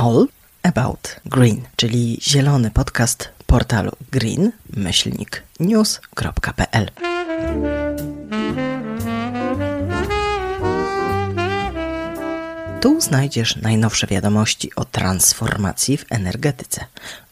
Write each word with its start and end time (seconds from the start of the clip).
All 0.00 0.26
About 0.62 1.20
Green, 1.26 1.62
czyli 1.76 2.18
zielony 2.22 2.70
podcast 2.70 3.28
portalu 3.46 3.92
green-news.pl. 4.12 4.50
Tu 12.80 13.00
znajdziesz 13.00 13.56
najnowsze 13.56 14.06
wiadomości 14.06 14.74
o 14.76 14.84
transformacji 14.84 15.96
w 15.96 16.04
energetyce, 16.10 16.84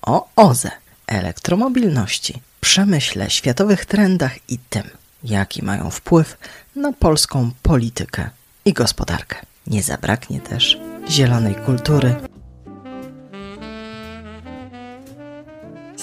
o 0.03 0.29
OZE, 0.37 0.71
elektromobilności, 1.07 2.41
przemyśle, 2.61 3.31
światowych 3.31 3.85
trendach 3.85 4.51
i 4.51 4.59
tym, 4.59 4.85
jaki 5.25 5.65
mają 5.65 5.91
wpływ 5.91 6.39
na 6.77 6.93
polską 6.93 7.51
politykę 7.63 8.31
i 8.65 8.73
gospodarkę. 8.73 9.37
Nie 9.67 9.83
zabraknie 9.83 10.41
też 10.41 10.79
zielonej 11.09 11.55
kultury 11.55 12.17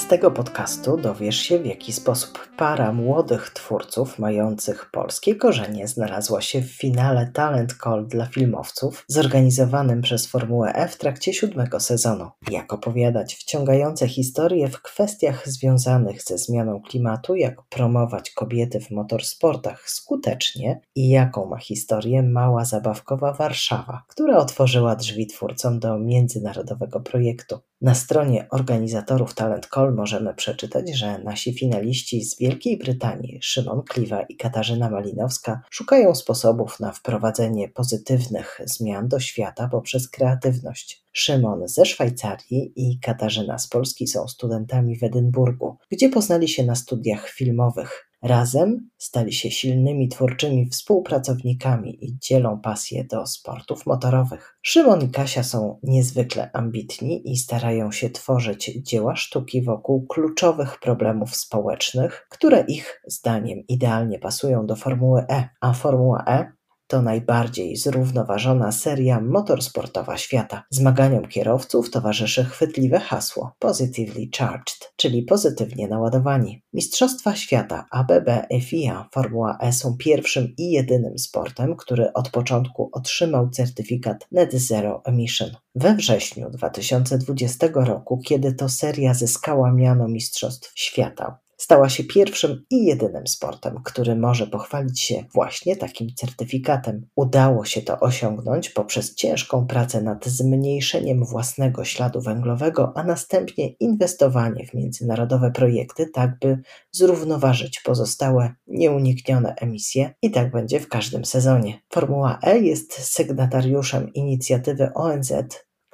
Z 0.06 0.08
tego 0.08 0.32
podcastu 0.32 0.98
dowiesz 0.98 1.38
się, 1.38 1.60
w 1.60 1.66
jaki 1.66 1.94
sposób 1.94 2.50
para 2.58 2.94
młodych 2.94 3.50
twórców 3.50 4.20
mających 4.20 4.92
polskie 4.92 5.36
korzenie 5.36 5.88
znalazła 5.88 6.42
się 6.42 6.62
w 6.62 6.72
finale 6.72 7.32
Talent 7.34 7.76
Call 7.84 8.08
dla 8.08 8.26
filmowców 8.26 9.06
zorganizowanym 9.08 10.02
przez 10.02 10.28
Formułę 10.28 10.74
E 10.74 10.88
w 10.88 10.98
trakcie 10.98 11.34
siódmego 11.34 11.80
sezonu. 11.80 12.30
Jak 12.52 12.74
opowiadać 12.74 13.36
wciągające 13.36 14.08
historie 14.08 14.68
w 14.68 14.82
kwestiach 14.82 15.50
związanych 15.50 16.24
ze 16.24 16.38
zmianą 16.38 16.82
klimatu, 16.82 17.36
jak 17.36 17.62
promować 17.70 18.32
kobiety 18.32 18.80
w 18.80 18.92
motorsportach 18.92 19.90
skutecznie 19.90 20.82
i 20.96 21.10
jaką 21.10 21.46
ma 21.46 21.58
historię 21.58 22.24
mała 22.24 22.66
zabawkowa 22.66 23.34
Warszawa, 23.34 24.04
która 24.08 24.38
otworzyła 24.38 24.96
drzwi 24.96 25.28
twórcom 25.28 25.80
do 25.80 26.00
międzynarodowego 26.00 27.00
projektu. 27.00 27.60
Na 27.82 27.96
stronie 27.96 28.48
organizatorów 28.52 29.34
Talent 29.34 29.68
Call 29.74 29.94
możemy 29.94 30.34
przeczytać, 30.34 30.98
że 30.98 31.20
nasi 31.20 31.54
finaliści 31.54 32.24
z 32.24 32.40
Wielkiej 32.40 32.78
Brytanii, 32.78 33.40
Szymon 33.42 33.84
Kliwa 33.84 34.22
i 34.22 34.36
Katarzyna 34.36 34.90
Malinowska, 34.90 35.62
szukają 35.70 36.16
sposobów 36.16 36.80
na 36.80 36.92
wprowadzenie 36.92 37.70
pozytywnych 37.70 38.62
zmian 38.66 39.08
do 39.08 39.20
świata 39.20 39.68
poprzez 39.72 40.10
kreatywność. 40.10 41.04
Szymon 41.14 41.68
ze 41.68 41.86
Szwajcarii 41.86 42.74
i 42.76 43.00
Katarzyna 43.00 43.58
z 43.58 43.68
Polski 43.68 44.08
są 44.08 44.28
studentami 44.28 44.98
w 44.98 45.04
Edynburgu, 45.04 45.78
gdzie 45.92 46.10
poznali 46.10 46.48
się 46.48 46.66
na 46.66 46.76
studiach 46.76 47.30
filmowych. 47.30 48.10
Razem 48.26 48.90
stali 48.98 49.34
się 49.34 49.52
silnymi 49.52 50.10
twórczymi 50.10 50.70
współpracownikami 50.70 52.06
i 52.06 52.18
dzielą 52.20 52.62
pasję 52.62 53.04
do 53.04 53.26
sportów 53.26 53.86
motorowych. 53.86 54.58
Szymon 54.62 55.02
i 55.02 55.10
Kasia 55.10 55.44
są 55.44 55.80
niezwykle 55.84 56.50
ambitni 56.54 57.32
i 57.32 57.38
starają 57.38 57.92
się 57.92 58.10
tworzyć 58.10 58.72
dzieła 58.82 59.16
sztuki 59.16 59.62
wokół 59.62 60.08
kluczowych 60.08 60.80
problemów 60.80 61.36
społecznych, 61.36 62.28
które 62.30 62.66
ich 62.68 63.02
zdaniem 63.08 63.64
idealnie 63.68 64.20
pasują 64.20 64.66
do 64.66 64.76
Formuły 64.76 65.26
E, 65.30 65.50
a 65.62 65.74
Formuła 65.74 66.24
E 66.28 66.55
to 66.88 67.02
najbardziej 67.02 67.76
zrównoważona 67.76 68.72
seria 68.72 69.22
motorsportowa 69.22 70.18
świata. 70.18 70.64
Zmaganiom 70.70 71.28
kierowców 71.28 71.90
towarzyszy 71.90 72.44
chwytliwe 72.44 73.00
hasło 73.00 73.56
Positively 73.60 74.28
Charged, 74.38 74.94
czyli 74.96 75.24
pozytywnie 75.24 75.88
naładowani. 75.88 76.64
Mistrzostwa 76.74 77.36
świata 77.36 77.86
ABB 77.92 78.30
FIA 78.62 79.10
Formuła 79.14 79.58
E 79.62 79.74
są 79.74 79.98
pierwszym 79.98 80.54
i 80.58 80.72
jedynym 80.72 81.20
sportem, 81.20 81.76
który 81.76 82.14
od 82.14 82.30
początku 82.30 82.90
otrzymał 82.92 83.50
certyfikat 83.50 84.28
Net 84.32 84.54
Zero 84.54 85.02
Emission. 85.06 85.50
We 85.76 85.96
wrześniu 85.96 86.50
2020 86.50 87.68
roku, 87.74 88.22
kiedy 88.26 88.54
to 88.54 88.70
seria 88.70 89.14
zyskała 89.14 89.72
miano 89.72 90.08
Mistrzostw 90.08 90.72
Świata, 90.76 91.40
Stała 91.66 91.90
się 91.90 92.04
pierwszym 92.04 92.66
i 92.70 92.86
jedynym 92.86 93.28
sportem, 93.28 93.82
który 93.84 94.16
może 94.16 94.48
pochwalić 94.48 95.02
się 95.02 95.24
właśnie 95.34 95.76
takim 95.76 96.08
certyfikatem. 96.16 97.08
Udało 97.16 97.66
się 97.66 97.82
to 97.82 98.00
osiągnąć 98.00 98.70
poprzez 98.70 99.16
ciężką 99.16 99.68
pracę 99.68 100.02
nad 100.02 100.26
zmniejszeniem 100.26 101.26
własnego 101.26 101.84
śladu 101.86 102.22
węglowego, 102.22 102.94
a 102.96 103.04
następnie 103.04 103.70
inwestowanie 103.70 104.66
w 104.66 104.74
międzynarodowe 104.74 105.52
projekty, 105.52 106.10
tak 106.14 106.40
by 106.40 106.60
zrównoważyć 106.92 107.80
pozostałe 107.80 108.54
nieuniknione 108.68 109.56
emisje 109.56 110.14
i 110.22 110.32
tak 110.32 110.52
będzie 110.52 110.80
w 110.80 110.90
każdym 110.90 111.26
sezonie. 111.26 111.82
Formuła 111.94 112.40
E 112.44 112.60
jest 112.60 112.94
sygnatariuszem 112.94 114.14
inicjatywy 114.14 114.94
ONZ 114.94 115.34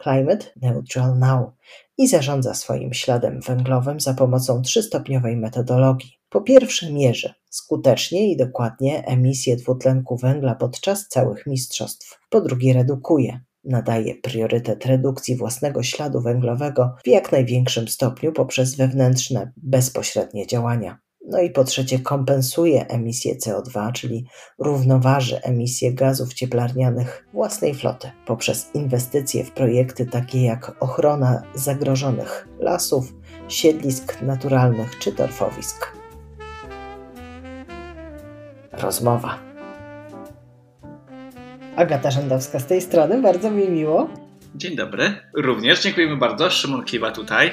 Climate 0.03 0.45
Neutral 0.61 1.19
Now 1.19 1.51
i 2.01 2.07
zarządza 2.07 2.53
swoim 2.53 2.93
śladem 2.93 3.39
węglowym 3.41 3.99
za 3.99 4.13
pomocą 4.13 4.61
trzystopniowej 4.61 5.37
metodologii. 5.37 6.19
Po 6.29 6.41
pierwsze 6.41 6.91
mierzy 6.93 7.33
skutecznie 7.49 8.31
i 8.31 8.37
dokładnie 8.37 9.05
emisję 9.05 9.55
dwutlenku 9.55 10.17
węgla 10.17 10.55
podczas 10.55 11.07
całych 11.07 11.47
mistrzostw. 11.47 12.19
Po 12.29 12.41
drugie 12.41 12.73
redukuje, 12.73 13.39
nadaje 13.63 14.15
priorytet 14.15 14.85
redukcji 14.85 15.35
własnego 15.35 15.83
śladu 15.83 16.21
węglowego 16.21 16.95
w 17.03 17.07
jak 17.07 17.31
największym 17.31 17.87
stopniu 17.87 18.31
poprzez 18.31 18.75
wewnętrzne, 18.75 19.51
bezpośrednie 19.57 20.47
działania. 20.47 20.99
No 21.27 21.41
i 21.41 21.49
po 21.49 21.63
trzecie, 21.63 21.99
kompensuje 21.99 22.87
emisję 22.87 23.35
CO2, 23.35 23.91
czyli 23.91 24.25
równoważy 24.59 25.41
emisję 25.41 25.93
gazów 25.93 26.33
cieplarnianych 26.33 27.25
własnej 27.33 27.75
floty 27.75 28.11
poprzez 28.25 28.69
inwestycje 28.73 29.43
w 29.43 29.51
projekty 29.51 30.05
takie 30.05 30.43
jak 30.43 30.75
ochrona 30.79 31.43
zagrożonych 31.55 32.47
lasów, 32.59 33.13
siedlisk 33.47 34.21
naturalnych 34.21 34.99
czy 34.99 35.11
torfowisk. 35.11 35.91
Rozmowa. 38.71 39.39
Agata 41.75 42.11
Rzędowska 42.11 42.59
z 42.59 42.65
tej 42.65 42.81
strony, 42.81 43.21
bardzo 43.21 43.51
mi 43.51 43.69
miło. 43.69 44.09
Dzień 44.55 44.75
dobry, 44.75 45.15
również 45.33 45.81
dziękujemy 45.81 46.17
bardzo. 46.17 46.49
Szymon 46.49 46.83
Kiwa 46.83 47.11
tutaj. 47.11 47.51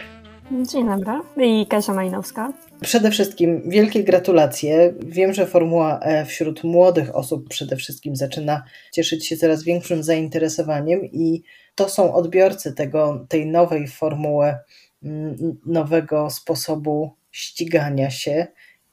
Dzień 0.53 0.87
dobry 1.05 1.47
i 1.61 1.67
Kasia 1.67 1.95
Majnowska. 1.95 2.53
Przede 2.81 3.11
wszystkim 3.11 3.71
wielkie 3.71 4.05
gratulacje. 4.05 4.95
Wiem, 5.07 5.33
że 5.33 5.47
Formuła 5.47 6.01
E 6.01 6.25
wśród 6.25 6.65
młodych 6.65 7.17
osób 7.17 7.49
przede 7.49 7.77
wszystkim 7.77 8.17
zaczyna 8.17 8.65
cieszyć 8.93 9.27
się 9.27 9.37
coraz 9.37 9.65
większym 9.65 10.03
zainteresowaniem 10.03 11.05
i 11.05 11.43
to 11.75 11.89
są 11.89 12.15
odbiorcy 12.15 12.73
tego, 12.73 13.27
tej 13.29 13.47
nowej 13.47 13.89
formuły, 13.89 14.55
mm, 15.03 15.59
nowego 15.67 16.31
sposobu 16.31 17.15
ścigania 17.31 18.11
się 18.11 18.47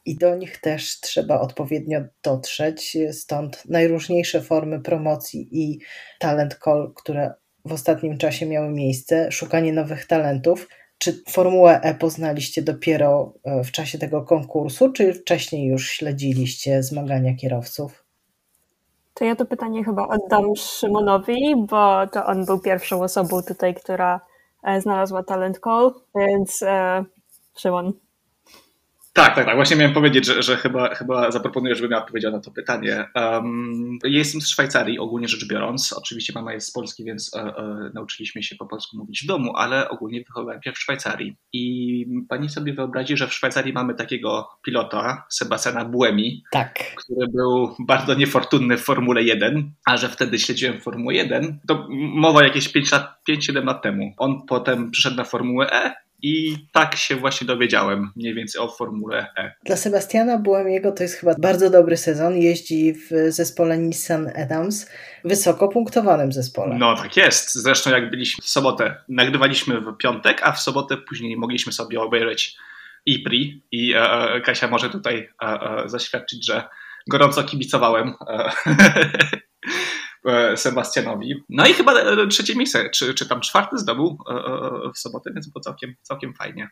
i 0.06 0.16
do 0.16 0.36
nich 0.36 0.58
też 0.58 1.00
trzeba 1.00 1.40
odpowiednio 1.40 2.02
dotrzeć. 2.24 2.98
Stąd 3.12 3.64
najróżniejsze 3.66 4.42
formy 4.42 4.80
promocji 4.80 5.48
i 5.52 5.80
talent 6.20 6.60
call, 6.64 6.92
które 6.96 7.34
w 7.66 7.74
ostatnim 7.74 8.18
czasie 8.18 8.46
miały 8.46 8.70
miejsce, 8.70 9.32
szukanie 9.32 9.74
nowych 9.74 10.06
talentów 10.06 10.68
czy 10.98 11.24
Formułę 11.30 11.82
E 11.82 11.94
poznaliście 11.94 12.62
dopiero 12.62 13.34
e, 13.44 13.64
w 13.64 13.72
czasie 13.72 13.98
tego 13.98 14.22
konkursu, 14.22 14.92
czy 14.92 15.14
wcześniej 15.14 15.68
już 15.68 15.90
śledziliście 15.90 16.84
zmagania 16.84 17.36
kierowców? 17.36 18.06
To 19.14 19.26
ja 19.26 19.36
to 19.36 19.46
pytanie 19.46 19.84
chyba 19.84 20.08
oddam 20.08 20.56
Szymonowi, 20.56 21.56
bo 21.70 22.08
to 22.08 22.26
on 22.26 22.46
był 22.46 22.60
pierwszą 22.60 23.04
osobą 23.04 23.42
tutaj, 23.42 23.76
która 23.76 24.22
e, 24.64 24.82
znalazła 24.82 25.24
talent 25.24 25.60
call, 25.64 25.94
więc 26.16 26.62
e, 26.62 27.06
Szymon. 27.58 28.05
Tak, 29.16 29.36
tak, 29.36 29.46
tak. 29.46 29.56
Właśnie 29.56 29.76
miałem 29.76 29.94
powiedzieć, 29.94 30.26
że, 30.26 30.44
że 30.44 30.58
chyba, 30.58 30.96
chyba 30.96 31.32
zaproponuję, 31.32 31.76
żebym 31.76 31.92
ja 31.92 31.98
odpowiedział 31.98 32.32
na 32.32 32.40
to 32.40 32.52
pytanie. 32.52 33.06
Um, 33.16 34.00
ja 34.04 34.18
jestem 34.18 34.42
z 34.42 34.50
Szwajcarii, 34.50 35.00
ogólnie 35.00 35.28
rzecz 35.28 35.48
biorąc. 35.48 35.94
Oczywiście 35.94 36.34
mama 36.36 36.54
jest 36.54 36.68
z 36.68 36.72
Polski, 36.72 37.04
więc 37.04 37.36
e, 37.36 37.40
e, 37.40 37.92
nauczyliśmy 37.94 38.44
się 38.44 38.56
po 38.56 38.66
polsku 38.66 38.98
mówić 38.98 39.24
w 39.24 39.28
domu, 39.28 39.54
ale 39.56 39.90
ogólnie 39.90 40.24
wychowałem 40.24 40.64
się 40.64 40.72
w 40.72 40.80
Szwajcarii. 40.80 41.36
I 41.54 42.06
pani 42.30 42.50
sobie 42.50 42.74
wyobrazi, 42.74 43.18
że 43.18 43.28
w 43.28 43.34
Szwajcarii 43.34 43.74
mamy 43.74 43.94
takiego 43.94 44.50
pilota, 44.62 45.26
Sebastiana 45.30 45.86
Buemi, 45.86 46.44
tak. 46.52 46.96
który 46.96 47.28
był 47.28 47.76
bardzo 47.80 48.14
niefortunny 48.14 48.78
w 48.78 48.84
Formule 48.84 49.24
1, 49.24 49.72
a 49.86 49.98
że 49.98 50.10
wtedy 50.10 50.40
śledziłem 50.40 50.82
Formułę 50.82 51.14
1, 51.14 51.60
to 51.68 51.88
mowa 51.90 52.44
jakieś 52.44 52.70
5 52.70 52.92
lat, 52.92 53.22
5-7 53.30 53.66
lat 53.66 53.82
temu. 53.82 54.14
On 54.18 54.46
potem 54.46 54.92
przyszedł 54.92 55.16
na 55.16 55.24
Formułę 55.24 55.72
E, 55.72 56.05
i 56.28 56.58
tak 56.72 56.96
się 56.96 57.16
właśnie 57.16 57.48
dowiedziałem 57.48 58.12
mniej 58.16 58.34
więcej 58.34 58.62
o 58.62 58.68
Formule 58.68 59.28
E. 59.38 59.54
Dla 59.66 59.78
Sebastiana 59.78 60.44
jego 60.66 60.92
to 60.92 61.04
jest 61.04 61.16
chyba 61.16 61.36
bardzo 61.40 61.70
dobry 61.70 61.98
sezon. 61.98 62.38
Jeździ 62.38 62.94
w 62.94 63.32
zespole 63.32 63.78
Nissan 63.78 64.32
Adams, 64.38 64.90
wysoko 65.24 65.68
punktowanym 65.68 66.32
zespole. 66.32 66.76
No 66.78 66.96
tak 66.96 67.18
jest. 67.18 67.54
Zresztą 67.54 67.90
jak 67.92 68.10
byliśmy 68.10 68.42
w 68.42 68.50
sobotę, 68.50 68.96
nagrywaliśmy 69.10 69.82
w 69.82 69.98
piątek, 69.98 70.42
a 70.44 70.52
w 70.52 70.62
sobotę 70.62 70.98
później 70.98 71.38
mogliśmy 71.38 71.74
sobie 71.74 72.02
obejrzeć 72.02 72.58
IPRI 73.06 73.64
i 73.72 73.94
e, 73.94 74.32
e, 74.34 74.42
Kasia 74.42 74.68
może 74.68 74.90
tutaj 74.90 75.30
e, 75.44 75.46
e, 75.46 75.90
zaświadczyć, 75.90 76.46
że 76.46 76.64
gorąco 77.10 77.44
kibicowałem. 77.44 78.14
E, 80.26 80.58
Sebastianowi. 80.58 81.44
No 81.50 81.68
i 81.68 81.74
chyba 81.74 81.94
trzecie 82.30 82.56
miejsce, 82.56 82.90
czy, 82.90 83.14
czy 83.14 83.30
tam 83.30 83.42
czwarte 83.42 83.78
zdobył 83.78 84.18
w 84.96 85.00
sobotę, 85.00 85.32
więc 85.34 85.50
było 85.50 85.62
całkiem, 85.62 85.96
całkiem 86.02 86.34
fajnie. 86.34 86.70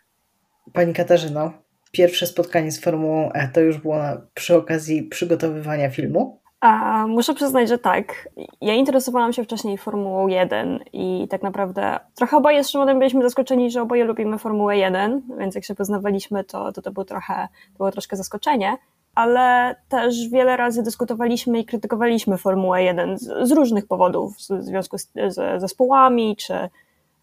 Pani 0.73 0.93
Katarzyno, 0.93 1.53
pierwsze 1.91 2.27
spotkanie 2.27 2.71
z 2.71 2.81
Formułą 2.81 3.31
E 3.31 3.47
to 3.47 3.61
już 3.61 3.77
było 3.77 3.97
na, 3.97 4.21
przy 4.33 4.55
okazji 4.55 5.03
przygotowywania 5.03 5.89
filmu? 5.89 6.43
A, 6.59 7.07
muszę 7.07 7.33
przyznać, 7.33 7.69
że 7.69 7.77
tak. 7.77 8.29
Ja 8.61 8.73
interesowałam 8.73 9.33
się 9.33 9.43
wcześniej 9.43 9.77
Formułą 9.77 10.27
1 10.27 10.79
i 10.93 11.27
tak 11.29 11.43
naprawdę 11.43 11.99
trochę 12.15 12.37
oboje 12.37 12.63
z 12.63 12.69
Szymonem 12.69 12.99
byliśmy 12.99 13.23
zaskoczeni, 13.23 13.71
że 13.71 13.81
oboje 13.81 14.05
lubimy 14.05 14.37
Formułę 14.37 14.77
1, 14.77 15.21
więc 15.39 15.55
jak 15.55 15.65
się 15.65 15.75
poznawaliśmy, 15.75 16.43
to 16.43 16.71
to, 16.71 16.81
to 16.81 16.91
było 16.91 17.05
trochę, 17.05 17.47
to 17.73 17.77
było 17.77 17.91
troszkę 17.91 18.15
zaskoczenie. 18.15 18.77
Ale 19.15 19.75
też 19.89 20.29
wiele 20.29 20.57
razy 20.57 20.83
dyskutowaliśmy 20.83 21.59
i 21.59 21.65
krytykowaliśmy 21.65 22.37
Formułę 22.37 22.83
1 22.83 23.17
z, 23.17 23.47
z 23.47 23.51
różnych 23.51 23.87
powodów, 23.87 24.37
w 24.37 24.41
związku 24.41 24.97
z, 24.97 25.11
z 25.27 25.61
zespołami 25.61 26.35
czy 26.35 26.69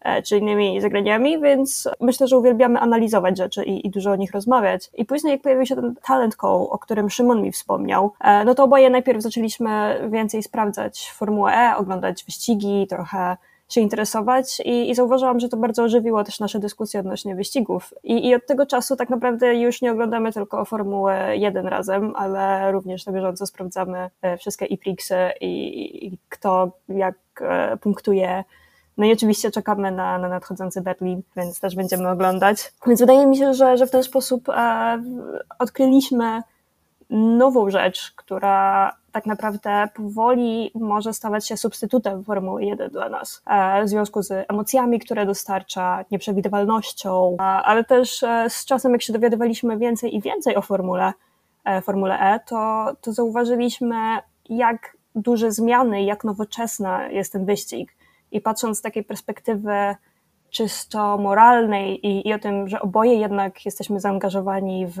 E, 0.01 0.21
czy 0.21 0.37
innymi 0.37 0.81
zagraniami, 0.81 1.41
więc 1.41 1.89
myślę, 1.99 2.27
że 2.27 2.37
uwielbiamy 2.37 2.79
analizować 2.79 3.37
rzeczy 3.37 3.63
i, 3.63 3.87
i, 3.87 3.89
dużo 3.89 4.11
o 4.11 4.15
nich 4.15 4.31
rozmawiać. 4.31 4.89
I 4.93 5.05
później, 5.05 5.31
jak 5.31 5.41
pojawił 5.41 5.65
się 5.65 5.75
ten 5.75 5.95
talent 6.07 6.35
call, 6.35 6.67
o 6.69 6.79
którym 6.79 7.09
Szymon 7.09 7.41
mi 7.41 7.51
wspomniał, 7.51 8.13
e, 8.19 8.45
no 8.45 8.55
to 8.55 8.63
oboje 8.63 8.89
najpierw 8.89 9.21
zaczęliśmy 9.21 9.99
więcej 10.11 10.43
sprawdzać 10.43 11.11
Formułę 11.11 11.51
E, 11.53 11.75
oglądać 11.77 12.25
wyścigi, 12.25 12.87
trochę 12.89 13.37
się 13.73 13.81
interesować 13.81 14.59
i, 14.65 14.89
i 14.89 14.95
zauważyłam, 14.95 15.39
że 15.39 15.49
to 15.49 15.57
bardzo 15.57 15.83
ożywiło 15.83 16.23
też 16.23 16.39
nasze 16.39 16.59
dyskusje 16.59 16.99
odnośnie 16.99 17.35
wyścigów. 17.35 17.93
I, 18.03 18.27
I 18.27 18.35
od 18.35 18.45
tego 18.45 18.65
czasu 18.65 18.95
tak 18.95 19.09
naprawdę 19.09 19.55
już 19.55 19.81
nie 19.81 19.91
oglądamy 19.91 20.33
tylko 20.33 20.65
Formułę 20.65 21.37
1 21.37 21.67
razem, 21.67 22.13
ale 22.15 22.71
również 22.71 23.05
na 23.05 23.13
bieżąco 23.13 23.45
sprawdzamy 23.45 24.09
e, 24.21 24.37
wszystkie 24.37 24.65
e-prixy 24.65 25.15
i, 25.41 26.07
i 26.07 26.17
kto 26.29 26.71
jak 26.89 27.15
punktuje 27.81 28.43
no 28.97 29.05
i 29.05 29.13
oczywiście 29.13 29.51
czekamy 29.51 29.91
na, 29.91 30.17
na 30.17 30.29
nadchodzący 30.29 30.81
Berlin, 30.81 31.21
więc 31.35 31.59
też 31.59 31.75
będziemy 31.75 32.09
oglądać. 32.09 32.73
Więc 32.87 32.99
wydaje 32.99 33.27
mi 33.27 33.37
się, 33.37 33.53
że, 33.53 33.77
że 33.77 33.87
w 33.87 33.91
ten 33.91 34.03
sposób 34.03 34.49
e, 34.49 35.03
odkryliśmy 35.59 36.41
nową 37.09 37.69
rzecz, 37.69 38.13
która 38.15 38.91
tak 39.11 39.25
naprawdę 39.25 39.87
powoli 39.95 40.71
może 40.75 41.13
stawać 41.13 41.47
się 41.47 41.57
substytutem 41.57 42.23
Formuły 42.23 42.65
1 42.65 42.89
dla 42.89 43.09
nas. 43.09 43.41
E, 43.45 43.83
w 43.83 43.89
związku 43.89 44.21
z 44.21 44.45
emocjami, 44.49 44.99
które 44.99 45.25
dostarcza, 45.25 46.05
nieprzewidywalnością, 46.11 47.37
ale 47.39 47.83
też 47.83 48.23
e, 48.23 48.45
z 48.49 48.65
czasem, 48.65 48.91
jak 48.91 49.01
się 49.01 49.13
dowiadywaliśmy 49.13 49.77
więcej 49.77 50.15
i 50.15 50.21
więcej 50.21 50.55
o 50.55 50.61
Formule, 50.61 51.13
e, 51.65 51.81
Formule 51.81 52.19
E, 52.19 52.39
to, 52.39 52.91
to 53.01 53.13
zauważyliśmy, 53.13 53.95
jak 54.49 54.97
duże 55.15 55.51
zmiany, 55.51 56.03
jak 56.03 56.23
nowoczesna 56.23 57.07
jest 57.07 57.33
ten 57.33 57.45
wyścig 57.45 57.95
i 58.31 58.41
patrząc 58.41 58.77
z 58.77 58.81
takiej 58.81 59.03
perspektywy 59.03 59.95
czysto 60.49 61.17
moralnej 61.17 62.07
i, 62.07 62.27
i 62.27 62.33
o 62.33 62.39
tym, 62.39 62.67
że 62.67 62.81
oboje 62.81 63.15
jednak 63.15 63.65
jesteśmy 63.65 63.99
zaangażowani 63.99 64.87
w 64.87 64.99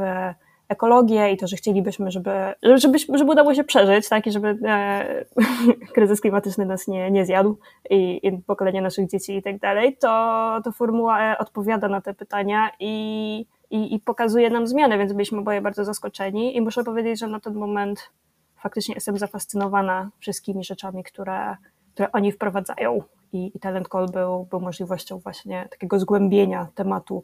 ekologię 0.71 1.31
i 1.31 1.37
to, 1.37 1.47
że 1.47 1.55
chcielibyśmy, 1.55 2.11
żeby, 2.11 2.31
żeby, 2.63 2.97
żeby 2.99 3.31
udało 3.31 3.53
się 3.53 3.63
przeżyć, 3.63 4.09
tak, 4.09 4.27
i 4.27 4.31
żeby 4.31 4.57
e, 4.65 5.25
kryzys 5.93 6.21
klimatyczny 6.21 6.65
nas 6.65 6.87
nie, 6.87 7.11
nie 7.11 7.25
zjadł 7.25 7.57
i, 7.89 8.19
i 8.23 8.31
pokolenie 8.31 8.81
naszych 8.81 9.09
dzieci 9.09 9.35
i 9.35 9.41
tak 9.41 9.59
dalej, 9.59 9.97
to, 9.97 10.61
to 10.63 10.71
Formuła 10.71 11.21
E 11.21 11.37
odpowiada 11.37 11.87
na 11.87 12.01
te 12.01 12.13
pytania 12.13 12.71
i, 12.79 13.45
i, 13.69 13.95
i 13.95 13.99
pokazuje 13.99 14.49
nam 14.49 14.67
zmiany, 14.67 14.97
więc 14.97 15.13
byliśmy 15.13 15.39
oboje 15.39 15.61
bardzo 15.61 15.85
zaskoczeni 15.85 16.57
i 16.57 16.61
muszę 16.61 16.83
powiedzieć, 16.83 17.19
że 17.19 17.27
na 17.27 17.39
ten 17.39 17.53
moment 17.53 18.09
faktycznie 18.61 18.95
jestem 18.95 19.17
zafascynowana 19.17 20.09
wszystkimi 20.19 20.63
rzeczami, 20.63 21.03
które, 21.03 21.55
które 21.93 22.11
oni 22.11 22.31
wprowadzają 22.31 23.03
i, 23.33 23.51
i 23.55 23.59
Talent 23.59 23.87
Call 23.87 24.07
był, 24.13 24.45
był 24.49 24.59
możliwością 24.59 25.17
właśnie 25.17 25.67
takiego 25.71 25.99
zgłębienia 25.99 26.67
tematu. 26.75 27.23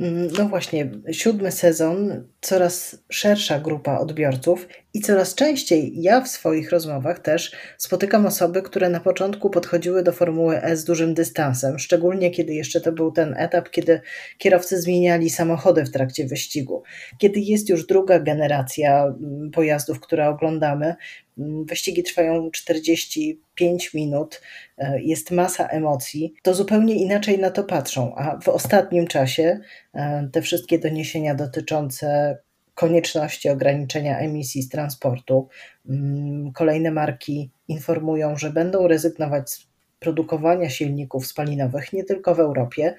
Mm, 0.00 0.28
no 0.38 0.48
właśnie, 0.48 0.90
siódmy 1.12 1.52
sezon, 1.52 2.24
coraz 2.40 3.02
szersza 3.08 3.60
grupa 3.60 3.98
odbiorców 3.98 4.68
i 4.94 5.00
coraz 5.00 5.34
częściej 5.34 5.92
ja 6.02 6.20
w 6.20 6.28
swoich 6.28 6.70
rozmowach 6.70 7.18
też 7.18 7.52
spotykam 7.78 8.26
osoby, 8.26 8.62
które 8.62 8.88
na 8.88 9.00
początku 9.00 9.50
podchodziły 9.50 10.02
do 10.02 10.12
Formuły 10.12 10.62
E 10.62 10.76
z 10.76 10.84
dużym 10.84 11.14
dystansem, 11.14 11.78
szczególnie 11.78 12.30
kiedy 12.30 12.54
jeszcze 12.54 12.80
to 12.80 12.92
był 12.92 13.12
ten 13.12 13.34
etap, 13.38 13.70
kiedy 13.70 14.00
kierowcy 14.38 14.80
zmieniali 14.80 15.30
samochody 15.30 15.84
w 15.84 15.90
trakcie 15.90 16.26
wyścigu. 16.26 16.82
Kiedy 17.18 17.40
jest 17.40 17.68
już 17.68 17.86
druga 17.86 18.18
generacja 18.18 19.04
mm, 19.04 19.50
pojazdów, 19.50 20.00
które 20.00 20.28
oglądamy, 20.28 20.94
mm, 21.38 21.64
wyścigi 21.64 22.02
trwają 22.02 22.50
45 22.50 23.94
minut, 23.94 24.40
e, 24.78 25.02
jest 25.02 25.30
masa 25.30 25.66
emocji, 25.66 26.34
to 26.42 26.54
zupełnie 26.54 26.94
inaczej 26.94 27.38
na 27.38 27.50
to 27.50 27.64
patrzą. 27.64 28.14
A 28.16 28.38
w 28.40 28.48
ostatnim 28.48 29.06
czasie 29.06 29.60
e, 29.94 30.28
te 30.32 30.42
wszystkie 30.42 30.78
doniesienia 30.78 31.34
dotyczące 31.34 32.38
konieczności 32.74 33.48
ograniczenia 33.48 34.18
emisji 34.18 34.62
z 34.62 34.68
transportu. 34.68 35.48
Mm, 35.88 36.52
kolejne 36.52 36.90
marki 36.90 37.50
informują, 37.68 38.36
że 38.36 38.50
będą 38.50 38.88
rezygnować 38.88 39.50
z 39.50 39.70
produkowania 39.98 40.70
silników 40.70 41.26
spalinowych 41.26 41.92
nie 41.92 42.04
tylko 42.04 42.34
w 42.34 42.40
Europie, 42.40 42.94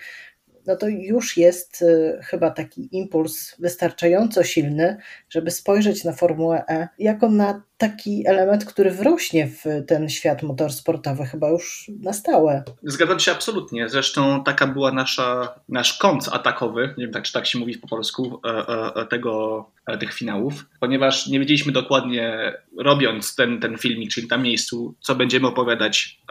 no 0.68 0.76
to 0.76 0.88
już 0.88 1.38
jest 1.38 1.82
y, 1.82 2.20
chyba 2.24 2.52
taki 2.52 2.90
impuls 2.92 3.56
wystarczająco 3.60 4.44
silny, 4.44 4.98
żeby 5.30 5.52
spojrzeć 5.52 6.04
na 6.04 6.14
Formułę 6.14 6.64
E 6.70 6.88
jako 7.00 7.30
na 7.30 7.64
taki 7.82 8.28
element, 8.28 8.66
który 8.66 8.92
wrośnie 8.92 9.48
w 9.48 9.86
ten 9.88 10.10
świat 10.10 10.44
motorsportowy 10.44 11.26
chyba 11.26 11.50
już 11.50 11.92
na 12.00 12.14
stałe. 12.14 12.64
Zgadzam 12.84 13.20
się 13.20 13.32
absolutnie. 13.32 13.90
Zresztą 13.90 14.44
taka 14.44 14.68
była 14.68 14.92
nasza, 14.92 15.56
nasz 15.70 15.98
kąt 15.98 16.30
atakowy, 16.32 16.94
nie 16.98 17.04
wiem 17.04 17.14
tak, 17.14 17.24
czy 17.24 17.34
tak 17.34 17.46
się 17.46 17.60
mówi 17.60 17.78
po 17.78 17.88
polsku, 17.88 18.42
e, 18.46 18.50
e, 18.50 18.96
e, 18.96 19.06
tego, 19.06 19.66
tych 20.00 20.14
finałów, 20.14 20.66
ponieważ 20.80 21.28
nie 21.28 21.40
wiedzieliśmy 21.40 21.72
dokładnie, 21.72 22.54
robiąc 22.78 23.36
ten, 23.36 23.60
ten 23.60 23.78
filmik, 23.78 24.12
czyli 24.12 24.28
na 24.28 24.38
miejscu, 24.38 24.96
co 25.00 25.16
będziemy 25.16 25.48
opowiadać 25.48 26.22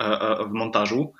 w 0.48 0.50
montażu 0.50 1.12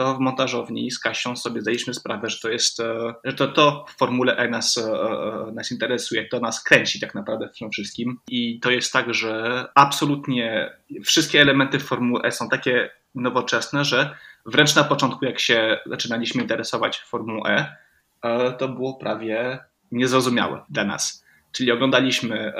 to 0.00 0.14
w 0.14 0.20
montażowni 0.20 0.90
z 0.90 0.98
Kasią 0.98 1.36
sobie 1.36 1.60
zdaliśmy 1.60 1.94
sprawę, 1.94 2.30
że 2.30 2.38
to 2.38 2.50
jest, 2.50 2.80
e, 2.80 3.14
że 3.24 3.32
to, 3.32 3.48
to 3.48 3.84
w 3.88 3.98
Formule 3.98 4.36
E 4.36 4.48
nas, 4.48 4.78
e, 4.78 4.82
e, 4.82 5.52
nas 5.52 5.72
interesuje, 5.72 6.28
to 6.28 6.40
nas 6.40 6.64
kręci 6.64 7.00
tak 7.00 7.14
naprawdę 7.14 7.48
w 7.48 7.58
tym 7.58 7.70
wszystkim. 7.70 8.18
I 8.28 8.60
to 8.60 8.70
jest 8.70 8.92
tak, 8.92 9.14
że 9.14 9.64
absolutnie 9.74 10.70
wszystkie 11.04 11.40
elementy 11.40 11.78
Formuły 11.78 12.22
E 12.22 12.32
są 12.32 12.48
takie 12.48 12.90
nowoczesne, 13.14 13.84
że 13.84 14.16
wręcz 14.46 14.76
na 14.76 14.84
początku, 14.84 15.24
jak 15.24 15.40
się 15.40 15.78
zaczynaliśmy 15.86 16.42
interesować 16.42 17.00
Formułą 17.00 17.42
E, 17.46 18.52
to 18.52 18.68
było 18.68 18.94
prawie 18.94 19.58
niezrozumiałe 19.92 20.62
dla 20.70 20.84
nas. 20.84 21.24
Czyli 21.52 21.72
oglądaliśmy 21.72 22.52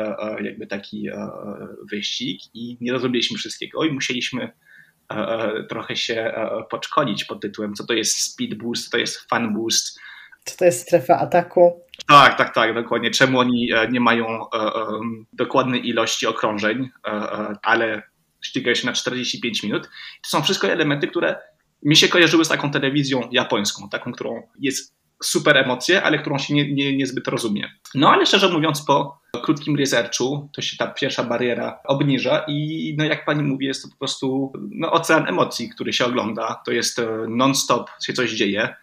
jakby 0.42 0.66
taki 0.66 1.08
wyścig 1.90 2.40
i 2.54 2.76
nie 2.80 2.92
rozumieliśmy 2.92 3.38
wszystkiego 3.38 3.84
i 3.84 3.92
musieliśmy 3.92 4.52
trochę 5.68 5.96
się 5.96 6.14
e, 6.14 6.64
podszkolić 6.70 7.24
pod 7.24 7.40
tytułem, 7.40 7.74
co 7.74 7.86
to 7.86 7.92
jest 7.92 8.16
speed 8.16 8.56
boost, 8.56 8.84
co 8.84 8.90
to 8.90 8.98
jest 8.98 9.28
fun 9.30 9.54
boost. 9.54 10.00
Co 10.44 10.56
to 10.56 10.64
jest 10.64 10.82
strefa 10.82 11.18
ataku? 11.18 11.80
Tak, 12.08 12.38
tak, 12.38 12.54
tak, 12.54 12.74
dokładnie. 12.74 13.10
Czemu 13.10 13.38
oni 13.38 13.70
nie 13.90 14.00
mają 14.00 14.26
dokładnej 15.32 15.88
ilości 15.88 16.26
okrążeń, 16.26 16.88
ale 17.62 18.02
ścigają 18.42 18.74
się 18.74 18.86
na 18.86 18.92
45 18.92 19.62
minut. 19.62 19.82
To 20.22 20.28
są 20.30 20.42
wszystko 20.42 20.68
elementy, 20.68 21.08
które 21.08 21.36
mi 21.82 21.96
się 21.96 22.08
kojarzyły 22.08 22.44
z 22.44 22.48
taką 22.48 22.70
telewizją 22.70 23.28
japońską, 23.32 23.88
taką, 23.88 24.12
którą 24.12 24.42
jest 24.58 24.99
super 25.22 25.56
emocje, 25.56 26.02
ale 26.02 26.18
którą 26.18 26.38
się 26.38 26.54
nie, 26.54 26.72
nie, 26.72 26.96
niezbyt 26.96 27.28
rozumie. 27.28 27.70
No 27.94 28.10
ale 28.10 28.26
szczerze 28.26 28.48
mówiąc, 28.48 28.84
po 28.84 29.20
krótkim 29.42 29.76
researchu 29.76 30.48
to 30.52 30.62
się 30.62 30.76
ta 30.76 30.86
pierwsza 30.86 31.24
bariera 31.24 31.80
obniża 31.84 32.44
i 32.48 32.94
no 32.98 33.04
jak 33.04 33.24
pani 33.24 33.42
mówi, 33.42 33.66
jest 33.66 33.82
to 33.82 33.88
po 33.88 33.96
prostu 33.96 34.52
no, 34.70 34.92
ocean 34.92 35.28
emocji, 35.28 35.68
który 35.68 35.92
się 35.92 36.04
ogląda. 36.04 36.62
To 36.66 36.72
jest 36.72 36.98
e, 36.98 37.06
non-stop 37.28 37.90
się 38.06 38.12
coś 38.12 38.32
dzieje 38.32 38.74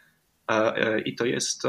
e, 0.52 0.76
e, 0.76 1.00
i 1.00 1.16
to 1.16 1.26
jest 1.26 1.64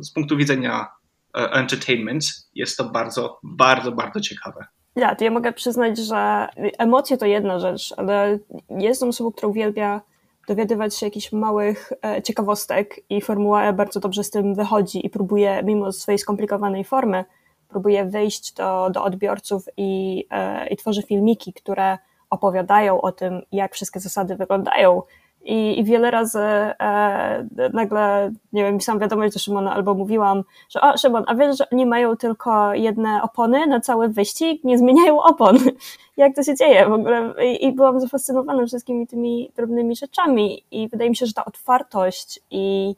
z 0.00 0.10
punktu 0.10 0.36
widzenia 0.36 0.86
entertainment 1.34 2.24
jest 2.54 2.76
to 2.76 2.84
bardzo, 2.84 3.38
bardzo, 3.42 3.92
bardzo 3.92 4.20
ciekawe. 4.20 4.66
Ja, 4.96 5.14
to 5.14 5.24
ja 5.24 5.30
mogę 5.30 5.52
przyznać, 5.52 5.98
że 5.98 6.48
emocje 6.78 7.16
to 7.16 7.26
jedna 7.26 7.58
rzecz, 7.58 7.94
ale 7.96 8.38
jestem 8.70 9.08
osobą, 9.08 9.32
która 9.32 9.48
uwielbia 9.48 10.00
dowiadywać 10.48 10.96
się 10.96 11.06
jakichś 11.06 11.32
małych 11.32 11.92
e, 12.04 12.22
ciekawostek 12.22 13.00
i 13.10 13.20
Formuła 13.20 13.64
E 13.64 13.72
bardzo 13.72 14.00
dobrze 14.00 14.24
z 14.24 14.30
tym 14.30 14.54
wychodzi 14.54 15.06
i 15.06 15.10
próbuje, 15.10 15.62
mimo 15.64 15.92
swojej 15.92 16.18
skomplikowanej 16.18 16.84
formy, 16.84 17.24
próbuje 17.68 18.04
wyjść 18.04 18.52
do, 18.52 18.90
do 18.90 19.04
odbiorców 19.04 19.68
i, 19.76 20.24
e, 20.30 20.68
i 20.68 20.76
tworzy 20.76 21.02
filmiki, 21.02 21.52
które 21.52 21.98
opowiadają 22.30 23.00
o 23.00 23.12
tym, 23.12 23.42
jak 23.52 23.74
wszystkie 23.74 24.00
zasady 24.00 24.36
wyglądają 24.36 25.02
I, 25.44 25.80
I, 25.80 25.84
wiele 25.84 26.10
razy 26.10 26.38
e, 26.38 27.48
nagle, 27.72 28.32
nie 28.52 28.64
wiem, 28.64 28.78
pisałam 28.78 29.00
wiadomość 29.00 29.34
do 29.34 29.40
Szymona 29.40 29.74
albo 29.74 29.94
mówiłam, 29.94 30.44
że 30.68 30.80
o 30.80 30.96
Szymon, 30.96 31.24
a 31.26 31.34
wiesz, 31.34 31.58
że 31.58 31.70
oni 31.70 31.86
mają 31.86 32.16
tylko 32.16 32.74
jedne 32.74 33.22
opony 33.22 33.66
na 33.66 33.80
cały 33.80 34.08
wyścig, 34.08 34.64
nie 34.64 34.78
zmieniają 34.78 35.22
opon. 35.22 35.58
Jak 36.16 36.34
to 36.34 36.42
się 36.42 36.54
dzieje 36.54 36.88
w 36.88 36.92
ogóle? 36.92 37.34
I, 37.44 37.64
i 37.64 37.72
byłam 37.72 38.00
zafascynowana 38.00 38.66
wszystkimi 38.66 39.06
tymi 39.06 39.52
drobnymi 39.56 39.96
rzeczami 39.96 40.64
i 40.70 40.88
wydaje 40.88 41.10
mi 41.10 41.16
się, 41.16 41.26
że 41.26 41.32
ta 41.32 41.44
otwartość 41.44 42.40
i 42.50 42.94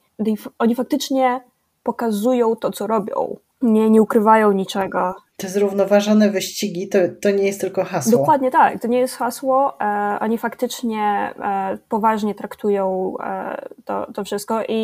oni 0.59 0.75
faktycznie 0.75 1.41
pokazują 1.83 2.57
to, 2.57 2.71
co 2.71 2.87
robią. 2.87 3.37
Nie, 3.63 3.91
nie 3.91 4.03
ukrywają 4.03 4.53
niczego. 4.53 5.15
Te 5.37 5.49
zrównoważone 5.49 6.31
wyścigi 6.31 6.89
to, 6.89 6.99
to 7.23 7.31
nie 7.31 7.47
jest 7.47 7.61
tylko 7.61 7.85
hasło. 7.85 8.19
Dokładnie 8.19 8.51
tak, 8.51 8.83
to 8.83 8.89
nie 8.89 8.99
jest 8.99 9.17
hasło. 9.17 9.81
E, 9.81 10.19
oni 10.21 10.39
faktycznie 10.39 11.01
e, 11.01 11.79
poważnie 11.89 12.35
traktują 12.35 13.15
e, 13.25 13.69
to, 13.85 14.13
to 14.13 14.25
wszystko 14.25 14.63
i, 14.69 14.75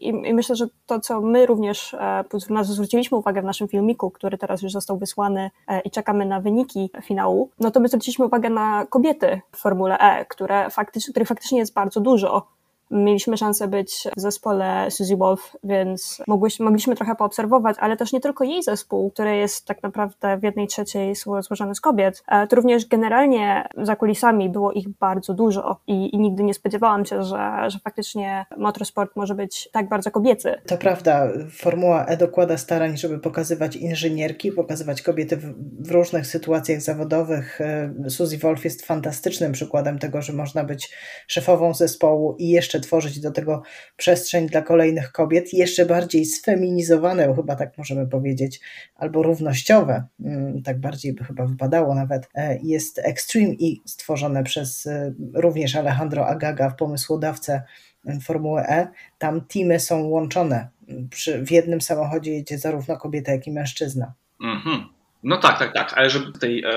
i, 0.00 0.08
i, 0.28 0.34
myślę, 0.34 0.56
że 0.56 0.66
to, 0.86 1.00
co 1.00 1.20
my 1.20 1.46
również 1.46 1.94
e, 1.94 2.24
zwróciliśmy 2.62 3.18
uwagę 3.18 3.42
w 3.42 3.44
naszym 3.44 3.68
filmiku, 3.68 4.10
który 4.10 4.38
teraz 4.38 4.62
już 4.62 4.72
został 4.72 4.98
wysłany 4.98 5.50
e, 5.68 5.80
i 5.80 5.90
czekamy 5.90 6.26
na 6.26 6.40
wyniki 6.40 6.90
finału, 7.02 7.50
no 7.60 7.70
to 7.70 7.80
my 7.80 7.88
zwróciliśmy 7.88 8.24
uwagę 8.26 8.50
na 8.50 8.86
kobiety 8.86 9.40
w 9.52 9.56
Formule 9.56 9.98
E, 9.98 10.24
które 10.24 10.70
faktycznie, 10.70 11.12
których 11.12 11.28
faktycznie 11.28 11.58
jest 11.58 11.74
bardzo 11.74 12.00
dużo 12.00 12.46
Mieliśmy 12.94 13.36
szansę 13.36 13.68
być 13.68 14.08
w 14.16 14.20
zespole 14.20 14.90
Suzy 14.90 15.16
Wolf, 15.16 15.56
więc 15.64 16.22
mogliśmy 16.60 16.96
trochę 16.96 17.14
poobserwować, 17.14 17.76
ale 17.80 17.96
też 17.96 18.12
nie 18.12 18.20
tylko 18.20 18.44
jej 18.44 18.62
zespół, 18.62 19.10
który 19.10 19.36
jest 19.36 19.66
tak 19.66 19.82
naprawdę 19.82 20.38
w 20.38 20.42
jednej 20.42 20.66
trzeciej 20.66 21.14
złożony 21.40 21.74
z 21.74 21.80
kobiet, 21.80 22.22
e, 22.28 22.46
to 22.46 22.56
również 22.56 22.86
generalnie 22.86 23.68
za 23.76 23.96
kulisami 23.96 24.48
było 24.48 24.72
ich 24.72 24.88
bardzo 24.88 25.34
dużo 25.34 25.80
i, 25.86 26.14
i 26.14 26.18
nigdy 26.18 26.42
nie 26.42 26.54
spodziewałam 26.54 27.04
się, 27.04 27.22
że, 27.22 27.70
że 27.70 27.78
faktycznie 27.78 28.46
motorsport 28.56 29.16
może 29.16 29.34
być 29.34 29.68
tak 29.72 29.88
bardzo 29.88 30.10
kobiecy. 30.10 30.54
To 30.66 30.76
prawda, 30.76 31.28
Formuła 31.50 32.06
E 32.06 32.16
dokłada 32.16 32.56
starań, 32.56 32.96
żeby 32.96 33.18
pokazywać 33.18 33.76
inżynierki, 33.76 34.52
pokazywać 34.52 35.02
kobiety 35.02 35.36
w, 35.36 35.54
w 35.88 35.90
różnych 35.90 36.26
sytuacjach 36.26 36.80
zawodowych. 36.80 37.60
E, 37.60 38.10
Suzy 38.10 38.38
Wolf 38.38 38.64
jest 38.64 38.86
fantastycznym 38.86 39.52
przykładem 39.52 39.98
tego, 39.98 40.22
że 40.22 40.32
można 40.32 40.64
być 40.64 40.90
szefową 41.26 41.74
zespołu 41.74 42.36
i 42.38 42.48
jeszcze 42.48 42.80
tworzyć 42.84 43.20
do 43.20 43.30
tego 43.30 43.62
przestrzeń 43.96 44.46
dla 44.46 44.62
kolejnych 44.62 45.12
kobiet, 45.12 45.52
jeszcze 45.52 45.86
bardziej 45.86 46.24
sfeminizowane, 46.24 47.34
chyba 47.34 47.56
tak 47.56 47.78
możemy 47.78 48.06
powiedzieć, 48.06 48.60
albo 48.94 49.22
równościowe, 49.22 50.04
mm, 50.20 50.62
tak 50.62 50.80
bardziej 50.80 51.12
by 51.12 51.24
chyba 51.24 51.46
wypadało 51.46 51.94
nawet, 51.94 52.28
e, 52.34 52.58
jest 52.62 52.98
Extreme 52.98 53.52
E 53.52 53.74
stworzone 53.84 54.44
przez 54.44 54.86
e, 54.86 55.14
również 55.34 55.76
Alejandro 55.76 56.26
Agaga, 56.26 56.70
pomysłodawcę 56.70 57.62
e, 58.06 58.20
Formuły 58.20 58.60
E. 58.60 58.88
Tam 59.18 59.40
teamy 59.40 59.80
są 59.80 60.02
łączone. 60.02 60.68
Przy, 61.10 61.44
w 61.44 61.50
jednym 61.50 61.80
samochodzie 61.80 62.32
jedzie 62.32 62.58
zarówno 62.58 62.96
kobieta, 62.96 63.32
jak 63.32 63.46
i 63.46 63.52
mężczyzna. 63.52 64.12
Mm 64.40 64.58
-hmm. 64.58 64.84
No 65.22 65.36
tak, 65.36 65.58
tak, 65.58 65.74
tak, 65.74 65.92
ale 65.96 66.10
żeby 66.10 66.38
tej 66.38 66.64
e, 66.64 66.70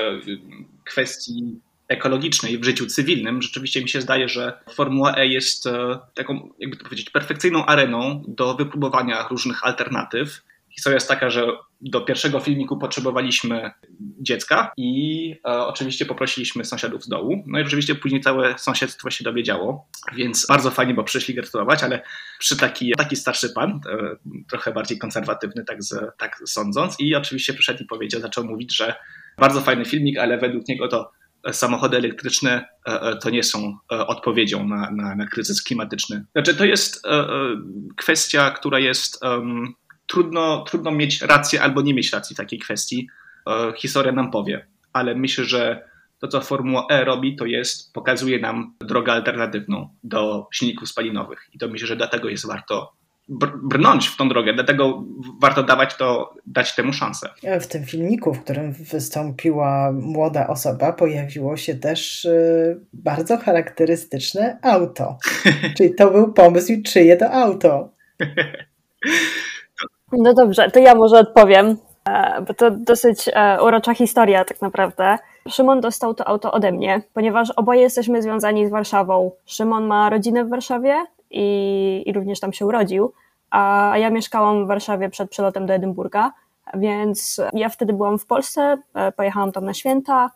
kwestii 0.84 1.60
ekologicznej 1.88 2.58
w 2.58 2.64
życiu 2.64 2.86
cywilnym, 2.86 3.42
rzeczywiście 3.42 3.82
mi 3.82 3.88
się 3.88 4.00
zdaje, 4.00 4.28
że 4.28 4.60
Formuła 4.74 5.16
E 5.16 5.26
jest 5.26 5.66
e, 5.66 5.98
taką, 6.14 6.54
jakby 6.58 6.76
to 6.76 6.84
powiedzieć, 6.84 7.10
perfekcyjną 7.10 7.66
areną 7.66 8.24
do 8.28 8.54
wypróbowania 8.54 9.28
różnych 9.28 9.66
alternatyw. 9.66 10.42
Historia 10.70 10.94
jest 10.94 11.08
taka, 11.08 11.30
że 11.30 11.46
do 11.80 12.00
pierwszego 12.00 12.40
filmiku 12.40 12.78
potrzebowaliśmy 12.78 13.70
dziecka 14.20 14.72
i 14.76 15.30
e, 15.46 15.60
oczywiście 15.60 16.06
poprosiliśmy 16.06 16.64
sąsiadów 16.64 17.04
z 17.04 17.08
dołu. 17.08 17.44
No 17.46 17.58
i 17.58 17.62
oczywiście 17.62 17.94
później 17.94 18.20
całe 18.20 18.58
sąsiedztwo 18.58 19.10
się 19.10 19.24
dowiedziało, 19.24 19.88
więc 20.16 20.46
bardzo 20.46 20.70
fajnie, 20.70 20.94
bo 20.94 21.04
przyszli 21.04 21.34
gratulować, 21.34 21.82
ale 21.82 22.02
przy 22.38 22.56
taki, 22.56 22.92
taki 22.96 23.16
starszy 23.16 23.50
pan, 23.50 23.70
e, 23.70 24.16
trochę 24.50 24.72
bardziej 24.72 24.98
konserwatywny, 24.98 25.64
tak, 25.64 25.82
z, 25.82 25.94
tak 26.18 26.42
sądząc, 26.46 27.00
i 27.00 27.14
oczywiście 27.14 27.54
przyszedł 27.54 27.82
i 27.82 27.86
powiedział, 27.86 28.20
zaczął 28.20 28.44
mówić, 28.44 28.76
że 28.76 28.94
bardzo 29.38 29.60
fajny 29.60 29.84
filmik, 29.84 30.18
ale 30.18 30.38
według 30.38 30.68
niego 30.68 30.88
to 30.88 31.17
samochody 31.52 31.96
elektryczne 31.96 32.68
e, 32.88 33.00
e, 33.00 33.16
to 33.16 33.30
nie 33.30 33.42
są 33.42 33.78
e, 33.92 34.06
odpowiedzią 34.06 34.68
na, 34.68 34.90
na, 34.90 35.14
na 35.14 35.26
kryzys 35.26 35.62
klimatyczny. 35.62 36.24
Znaczy, 36.32 36.54
to 36.54 36.64
jest 36.64 37.02
kwestia, 37.96 38.50
która 38.50 38.78
jest 38.78 39.20
trudno, 40.06 40.64
trudno 40.68 40.90
mieć 40.90 41.22
rację 41.22 41.62
albo 41.62 41.82
nie 41.82 41.94
mieć 41.94 42.12
racji 42.12 42.34
w 42.34 42.36
takiej 42.36 42.58
kwestii. 42.58 43.08
Historia 43.76 44.12
nam 44.12 44.30
powie, 44.30 44.66
ale 44.92 45.14
myślę, 45.14 45.44
że 45.44 45.88
to, 46.18 46.28
co 46.28 46.40
Formuła 46.40 46.86
E 46.90 47.04
robi, 47.04 47.36
to 47.36 47.46
jest 47.46 47.92
pokazuje 47.92 48.38
nam 48.38 48.74
drogę 48.80 49.12
alternatywną 49.12 49.94
do 50.04 50.46
silników 50.52 50.88
spalinowych. 50.88 51.48
I 51.52 51.58
to 51.58 51.68
myślę, 51.68 51.86
że 51.86 51.96
dlatego 51.96 52.28
jest 52.28 52.46
warto 52.46 52.92
brnąć 53.62 54.08
w 54.08 54.16
tą 54.16 54.28
drogę, 54.28 54.54
dlatego 54.54 55.04
warto 55.40 55.62
dawać 55.62 55.96
to, 55.96 56.34
dać 56.46 56.74
temu 56.74 56.92
szansę. 56.92 57.28
W 57.60 57.66
tym 57.66 57.84
filmiku, 57.84 58.34
w 58.34 58.44
którym 58.44 58.72
wystąpiła 58.72 59.92
młoda 59.92 60.46
osoba, 60.46 60.92
pojawiło 60.92 61.56
się 61.56 61.74
też 61.74 62.24
y, 62.24 62.80
bardzo 62.92 63.36
charakterystyczne 63.36 64.58
auto. 64.62 65.18
Czyli 65.76 65.94
to 65.94 66.10
był 66.10 66.32
pomysł, 66.32 66.72
czyje 66.84 67.16
to 67.16 67.30
auto? 67.30 67.88
No 70.12 70.34
dobrze, 70.34 70.70
to 70.70 70.80
ja 70.80 70.94
może 70.94 71.18
odpowiem, 71.18 71.76
e, 72.08 72.42
bo 72.42 72.54
to 72.54 72.70
dosyć 72.70 73.30
e, 73.32 73.62
urocza 73.62 73.94
historia 73.94 74.44
tak 74.44 74.62
naprawdę. 74.62 75.18
Szymon 75.48 75.80
dostał 75.80 76.14
to 76.14 76.28
auto 76.28 76.52
ode 76.52 76.72
mnie, 76.72 77.02
ponieważ 77.14 77.50
oboje 77.50 77.80
jesteśmy 77.80 78.22
związani 78.22 78.66
z 78.66 78.70
Warszawą. 78.70 79.30
Szymon 79.46 79.86
ma 79.86 80.10
rodzinę 80.10 80.44
w 80.44 80.48
Warszawie, 80.48 80.96
i, 81.30 82.02
i 82.06 82.12
również 82.12 82.40
tam 82.40 82.52
się 82.52 82.66
urodził. 82.66 83.12
A 83.50 83.92
ja 83.96 84.10
mieszkałam 84.10 84.64
w 84.64 84.68
Warszawie 84.68 85.08
przed 85.10 85.30
przelotem 85.30 85.66
do 85.66 85.74
Edynburga, 85.74 86.32
więc 86.74 87.40
ja 87.52 87.68
wtedy 87.68 87.92
byłam 87.92 88.18
w 88.18 88.26
Polsce, 88.26 88.78
e, 88.94 89.12
pojechałam 89.12 89.52
tam 89.52 89.64
na 89.64 89.74
święta 89.74 90.30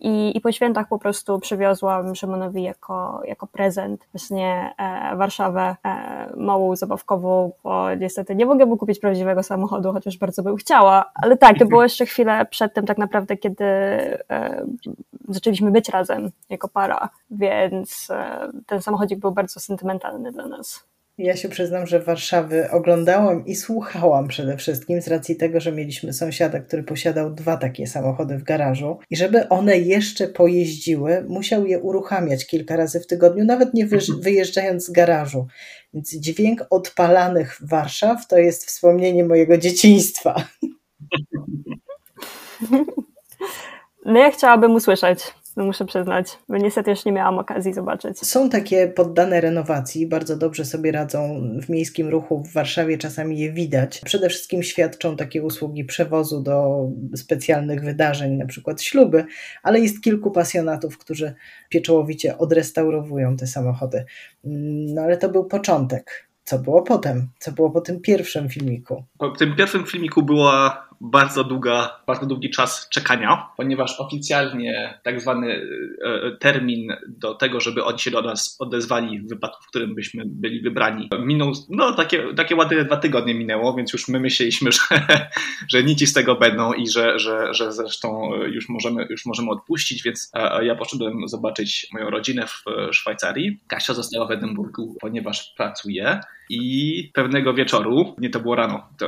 i, 0.00 0.36
i 0.36 0.40
po 0.40 0.52
świętach 0.52 0.88
po 0.88 0.98
prostu 0.98 1.40
przywiozłam 1.40 2.14
Szymonowi 2.14 2.62
jako, 2.62 3.22
jako 3.24 3.46
prezent 3.46 4.06
właśnie 4.12 4.74
e, 4.78 5.16
Warszawę 5.16 5.76
e, 5.84 6.32
małą, 6.36 6.76
zabawkową, 6.76 7.52
bo 7.64 7.94
niestety 7.94 8.34
nie 8.34 8.46
mogę 8.46 8.66
mu 8.66 8.76
kupić 8.76 8.98
prawdziwego 8.98 9.42
samochodu, 9.42 9.92
chociaż 9.92 10.18
bardzo 10.18 10.42
bym 10.42 10.56
chciała. 10.56 11.10
Ale 11.14 11.36
tak, 11.36 11.58
to 11.58 11.66
było 11.66 11.82
jeszcze 11.82 12.06
chwilę 12.06 12.46
przed 12.50 12.74
tym 12.74 12.86
tak 12.86 12.98
naprawdę, 12.98 13.36
kiedy 13.36 13.64
e, 13.64 14.66
zaczęliśmy 15.28 15.70
być 15.70 15.88
razem 15.88 16.30
jako 16.50 16.68
para, 16.68 17.08
więc 17.30 18.10
e, 18.10 18.48
ten 18.66 18.82
samochodzik 18.82 19.18
był 19.18 19.32
bardzo 19.32 19.60
sentymentalny 19.60 20.32
dla 20.32 20.46
nas. 20.46 20.84
Ja 21.18 21.36
się 21.36 21.48
przyznam, 21.48 21.86
że 21.86 22.00
Warszawy 22.00 22.70
oglądałam 22.70 23.46
i 23.46 23.54
słuchałam 23.54 24.28
przede 24.28 24.56
wszystkim 24.56 25.02
z 25.02 25.08
racji 25.08 25.36
tego, 25.36 25.60
że 25.60 25.72
mieliśmy 25.72 26.12
sąsiada, 26.12 26.60
który 26.60 26.82
posiadał 26.82 27.34
dwa 27.34 27.56
takie 27.56 27.86
samochody 27.86 28.38
w 28.38 28.42
garażu 28.42 28.98
i 29.10 29.16
żeby 29.16 29.48
one 29.48 29.78
jeszcze 29.78 30.28
pojeździły, 30.28 31.24
musiał 31.28 31.66
je 31.66 31.80
uruchamiać 31.80 32.46
kilka 32.46 32.76
razy 32.76 33.00
w 33.00 33.06
tygodniu, 33.06 33.44
nawet 33.44 33.74
nie 33.74 33.86
wyjeżdżając 34.20 34.86
z 34.86 34.90
garażu. 34.90 35.46
Więc 35.94 36.10
dźwięk 36.10 36.66
odpalanych 36.70 37.58
Warszaw 37.62 38.26
to 38.26 38.38
jest 38.38 38.64
wspomnienie 38.66 39.24
mojego 39.24 39.58
dzieciństwa. 39.58 40.34
No 44.08 44.18
ja 44.18 44.30
chciałabym 44.30 44.74
usłyszeć 44.74 45.20
muszę 45.64 45.84
przyznać, 45.84 46.38
bo 46.48 46.56
niestety 46.56 46.90
już 46.90 47.04
nie 47.04 47.12
miałam 47.12 47.38
okazji 47.38 47.74
zobaczyć. 47.74 48.18
Są 48.18 48.50
takie 48.50 48.88
poddane 48.88 49.40
renowacji, 49.40 50.06
bardzo 50.06 50.36
dobrze 50.36 50.64
sobie 50.64 50.92
radzą 50.92 51.42
w 51.62 51.68
miejskim 51.68 52.08
ruchu 52.08 52.42
w 52.42 52.52
Warszawie, 52.52 52.98
czasami 52.98 53.38
je 53.38 53.52
widać. 53.52 54.00
Przede 54.04 54.28
wszystkim 54.28 54.62
świadczą 54.62 55.16
takie 55.16 55.42
usługi 55.42 55.84
przewozu 55.84 56.40
do 56.40 56.86
specjalnych 57.16 57.84
wydarzeń, 57.84 58.36
na 58.36 58.46
przykład 58.46 58.82
śluby, 58.82 59.24
ale 59.62 59.80
jest 59.80 60.02
kilku 60.02 60.30
pasjonatów, 60.30 60.98
którzy 60.98 61.34
pieczołowicie 61.68 62.38
odrestaurowują 62.38 63.36
te 63.36 63.46
samochody. 63.46 64.04
No 64.94 65.02
ale 65.02 65.16
to 65.16 65.28
był 65.28 65.44
początek. 65.44 66.26
Co 66.44 66.58
było 66.58 66.82
potem? 66.82 67.28
Co 67.38 67.52
było 67.52 67.70
po 67.70 67.80
tym 67.80 68.00
pierwszym 68.00 68.48
filmiku? 68.48 69.04
Po 69.18 69.30
tym 69.30 69.56
pierwszym 69.56 69.86
filmiku 69.86 70.22
była 70.22 70.85
bardzo 71.00 71.44
długa, 71.44 72.00
bardzo 72.06 72.26
długi 72.26 72.50
czas 72.50 72.88
czekania, 72.88 73.48
ponieważ 73.56 74.00
oficjalnie 74.00 75.00
tak 75.02 75.20
zwany 75.20 75.52
e, 75.52 76.26
e, 76.26 76.36
termin 76.36 76.88
do 77.08 77.34
tego, 77.34 77.60
żeby 77.60 77.84
oni 77.84 77.98
się 77.98 78.10
do 78.10 78.22
nas 78.22 78.56
odezwali 78.58 79.20
w 79.20 79.28
wypadku, 79.28 79.62
w 79.64 79.66
którym 79.66 79.94
byśmy 79.94 80.22
byli 80.26 80.60
wybrani, 80.60 81.08
minął, 81.18 81.52
no 81.68 81.92
takie, 81.92 82.34
takie 82.36 82.56
ładne 82.56 82.84
dwa 82.84 82.96
tygodnie 82.96 83.34
minęło, 83.34 83.74
więc 83.74 83.92
już 83.92 84.08
my 84.08 84.20
myśleliśmy, 84.20 84.72
że, 84.78 85.00
że 85.68 85.84
nici 85.84 86.06
z 86.06 86.12
tego 86.12 86.34
będą 86.34 86.72
i 86.72 86.88
że, 86.88 87.18
że, 87.18 87.54
że 87.54 87.72
zresztą 87.72 88.34
już 88.46 88.68
możemy, 88.68 89.06
już 89.10 89.26
możemy 89.26 89.50
odpuścić, 89.50 90.02
więc 90.02 90.30
e, 90.34 90.64
ja 90.64 90.74
poszedłem 90.74 91.28
zobaczyć 91.28 91.86
moją 91.92 92.10
rodzinę 92.10 92.46
w 92.46 92.64
Szwajcarii. 92.92 93.60
Kasia 93.66 93.94
została 93.94 94.26
w 94.26 94.30
Edynburgu, 94.30 94.96
ponieważ 95.00 95.54
pracuje 95.56 96.20
i 96.48 97.10
pewnego 97.14 97.54
wieczoru, 97.54 98.16
nie 98.18 98.30
to 98.30 98.40
było 98.40 98.54
rano, 98.54 98.88
to 98.98 99.06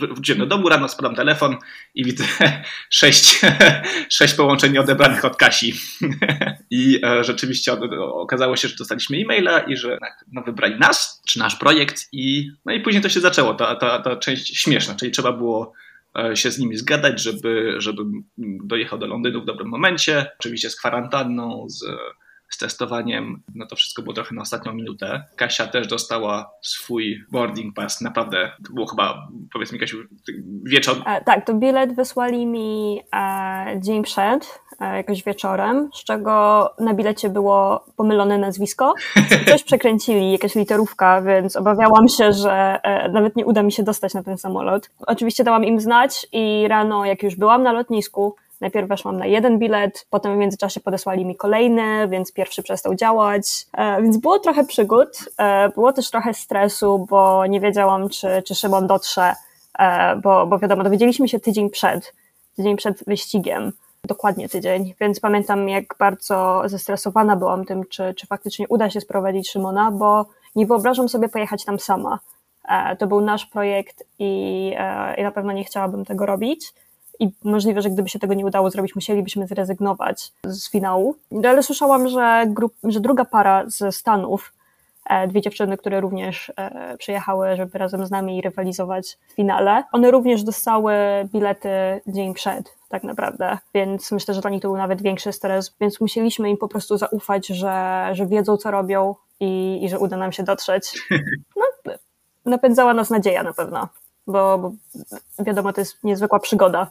wróciłem 0.00 0.38
do 0.38 0.46
domu, 0.46 0.68
rano 0.68 0.88
spadam 0.88 1.14
telefon, 1.14 1.56
i 1.94 2.04
widzę 2.04 2.24
sześć, 2.90 3.40
sześć 4.08 4.34
połączeń 4.34 4.78
odebranych 4.78 5.24
od 5.24 5.36
Kasi. 5.36 5.74
I 6.70 7.00
e, 7.04 7.24
rzeczywiście 7.24 7.72
okazało 7.98 8.56
się, 8.56 8.68
że 8.68 8.76
dostaliśmy 8.76 9.16
e-maila 9.16 9.60
i 9.60 9.76
że 9.76 9.98
no, 10.32 10.42
wybrali 10.42 10.78
nas, 10.78 11.22
czy 11.28 11.38
nasz 11.38 11.56
projekt 11.56 12.08
i, 12.12 12.50
no 12.64 12.72
i 12.72 12.80
później 12.80 13.02
to 13.02 13.08
się 13.08 13.20
zaczęło, 13.20 13.54
ta, 13.54 13.76
ta, 13.76 13.98
ta 13.98 14.16
część 14.16 14.62
śmieszna, 14.62 14.94
czyli 14.94 15.12
trzeba 15.12 15.32
było 15.32 15.72
e, 16.18 16.36
się 16.36 16.50
z 16.50 16.58
nimi 16.58 16.76
zgadać, 16.76 17.22
żeby, 17.22 17.74
żeby 17.78 18.02
dojechał 18.64 18.98
do 18.98 19.06
Londynu 19.06 19.42
w 19.42 19.46
dobrym 19.46 19.68
momencie, 19.68 20.26
oczywiście 20.38 20.70
z 20.70 20.76
kwarantanną, 20.76 21.66
z 21.68 21.84
z 22.48 22.58
testowaniem, 22.58 23.42
no 23.54 23.66
to 23.66 23.76
wszystko 23.76 24.02
było 24.02 24.14
trochę 24.14 24.34
na 24.34 24.42
ostatnią 24.42 24.72
minutę. 24.72 25.24
Kasia 25.36 25.66
też 25.66 25.86
dostała 25.86 26.50
swój 26.62 27.24
boarding 27.32 27.74
pass, 27.74 28.00
naprawdę, 28.00 28.52
to 28.66 28.72
było 28.72 28.86
chyba, 28.86 29.28
powiedz 29.52 29.72
mi 29.72 29.78
Kasiu, 29.78 29.96
wieczór. 30.64 30.96
E, 31.06 31.24
tak, 31.24 31.46
to 31.46 31.54
bilet 31.54 31.96
wysłali 31.96 32.46
mi 32.46 33.00
e, 33.14 33.80
dzień 33.80 34.02
przed, 34.02 34.60
e, 34.80 34.96
jakoś 34.96 35.24
wieczorem, 35.24 35.90
z 35.94 36.04
czego 36.04 36.74
na 36.78 36.94
bilecie 36.94 37.28
było 37.28 37.84
pomylone 37.96 38.38
nazwisko. 38.38 38.94
Coś 39.50 39.62
przekręcili, 39.62 40.32
jakaś 40.32 40.54
literówka, 40.54 41.22
więc 41.22 41.56
obawiałam 41.56 42.08
się, 42.08 42.32
że 42.32 42.80
e, 42.82 43.08
nawet 43.08 43.36
nie 43.36 43.46
uda 43.46 43.62
mi 43.62 43.72
się 43.72 43.82
dostać 43.82 44.14
na 44.14 44.22
ten 44.22 44.38
samolot. 44.38 44.90
Oczywiście 44.98 45.44
dałam 45.44 45.64
im 45.64 45.80
znać 45.80 46.26
i 46.32 46.68
rano, 46.68 47.04
jak 47.04 47.22
już 47.22 47.36
byłam 47.36 47.62
na 47.62 47.72
lotnisku, 47.72 48.36
Najpierw 48.60 48.88
weszłam 48.88 49.16
na 49.16 49.26
jeden 49.26 49.58
bilet, 49.58 50.06
potem 50.10 50.34
w 50.34 50.38
międzyczasie 50.38 50.80
podesłali 50.80 51.24
mi 51.24 51.36
kolejny, 51.36 52.08
więc 52.08 52.32
pierwszy 52.32 52.62
przestał 52.62 52.94
działać. 52.94 53.66
E, 53.72 54.02
więc 54.02 54.16
było 54.16 54.38
trochę 54.38 54.64
przygód, 54.64 55.08
e, 55.38 55.68
było 55.68 55.92
też 55.92 56.10
trochę 56.10 56.34
stresu, 56.34 57.06
bo 57.10 57.46
nie 57.46 57.60
wiedziałam, 57.60 58.08
czy, 58.08 58.42
czy 58.46 58.54
Szymon 58.54 58.86
dotrze, 58.86 59.34
e, 59.78 60.16
bo, 60.16 60.46
bo 60.46 60.58
wiadomo, 60.58 60.84
dowiedzieliśmy 60.84 61.28
się 61.28 61.40
tydzień 61.40 61.70
przed, 61.70 62.12
tydzień 62.56 62.76
przed 62.76 63.04
wyścigiem 63.04 63.72
dokładnie 64.04 64.48
tydzień, 64.48 64.94
więc 65.00 65.20
pamiętam, 65.20 65.68
jak 65.68 65.84
bardzo 65.98 66.62
zestresowana 66.64 67.36
byłam 67.36 67.64
tym, 67.64 67.84
czy, 67.84 68.14
czy 68.14 68.26
faktycznie 68.26 68.68
uda 68.68 68.90
się 68.90 69.00
sprowadzić 69.00 69.50
Szymona, 69.50 69.90
bo 69.90 70.26
nie 70.56 70.66
wyobrażam 70.66 71.08
sobie 71.08 71.28
pojechać 71.28 71.64
tam 71.64 71.78
sama. 71.78 72.18
To 72.98 73.06
był 73.06 73.20
nasz 73.20 73.46
projekt 73.46 74.04
i, 74.18 74.72
i 75.18 75.22
na 75.22 75.30
pewno 75.30 75.52
nie 75.52 75.64
chciałabym 75.64 76.04
tego 76.04 76.26
robić 76.26 76.72
i 77.20 77.30
możliwe, 77.44 77.82
że 77.82 77.90
gdyby 77.90 78.08
się 78.08 78.18
tego 78.18 78.34
nie 78.34 78.46
udało 78.46 78.70
zrobić, 78.70 78.94
musielibyśmy 78.94 79.46
zrezygnować 79.46 80.32
z 80.44 80.70
finału. 80.70 81.16
Ale 81.44 81.62
słyszałam, 81.62 82.08
że, 82.08 82.44
grup, 82.48 82.74
że 82.84 83.00
druga 83.00 83.24
para 83.24 83.64
ze 83.66 83.92
Stanów, 83.92 84.52
e, 85.10 85.28
dwie 85.28 85.40
dziewczyny, 85.40 85.76
które 85.76 86.00
również 86.00 86.52
e, 86.56 86.96
przyjechały, 86.96 87.56
żeby 87.56 87.78
razem 87.78 88.06
z 88.06 88.10
nami 88.10 88.42
rywalizować 88.42 89.18
w 89.28 89.32
finale, 89.32 89.84
one 89.92 90.10
również 90.10 90.42
dostały 90.42 90.94
bilety 91.32 91.68
dzień 92.06 92.34
przed, 92.34 92.74
tak 92.88 93.04
naprawdę, 93.04 93.58
więc 93.74 94.12
myślę, 94.12 94.34
że 94.34 94.40
dla 94.40 94.50
nich 94.50 94.62
to 94.62 94.68
był 94.68 94.76
nawet 94.76 95.02
większy 95.02 95.32
stres, 95.32 95.76
więc 95.80 96.00
musieliśmy 96.00 96.50
im 96.50 96.56
po 96.56 96.68
prostu 96.68 96.96
zaufać, 96.98 97.46
że, 97.46 98.08
że 98.12 98.26
wiedzą, 98.26 98.56
co 98.56 98.70
robią 98.70 99.14
i, 99.40 99.80
i 99.84 99.88
że 99.88 99.98
uda 99.98 100.16
nam 100.16 100.32
się 100.32 100.42
dotrzeć. 100.42 100.92
No, 101.56 101.92
napędzała 102.52 102.94
nas 102.94 103.10
nadzieja 103.10 103.42
na 103.42 103.52
pewno 103.52 103.88
bo, 104.26 104.58
bo 104.58 104.72
wiadomo, 105.44 105.72
to 105.72 105.80
jest 105.80 106.04
niezwykła 106.04 106.40
przygoda 106.40 106.90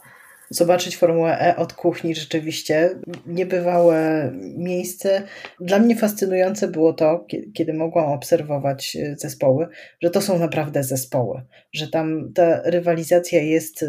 zobaczyć 0.50 0.98
Formułę 0.98 1.40
E 1.40 1.56
od 1.56 1.74
kuchni 1.74 2.16
rzeczywiście 2.16 2.90
niebywałe 3.26 4.32
miejsce. 4.58 5.24
Dla 5.60 5.80
mnie 5.80 5.96
fascynujące 5.96 6.68
było 6.68 6.94
to, 6.94 7.26
kiedy 7.54 7.74
mogłam 7.74 8.06
obserwować 8.06 8.96
e, 8.96 9.16
zespoły, 9.18 9.68
że 10.02 10.10
to 10.10 10.22
są 10.22 10.40
naprawdę 10.40 10.84
zespoły, 10.84 11.42
że 11.74 11.88
tam 11.88 12.34
ta 12.34 12.62
rywalizacja 12.62 13.42
jest 13.42 13.84
e, 13.84 13.88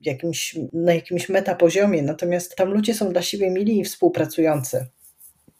jakimś, 0.00 0.58
na 0.72 0.94
jakimś 0.94 1.28
metapoziomie, 1.28 2.02
natomiast 2.02 2.56
tam 2.56 2.70
ludzie 2.72 2.94
są 2.94 3.12
dla 3.12 3.22
siebie 3.22 3.50
mili 3.50 3.80
i 3.80 3.84
współpracujący. 3.84 4.86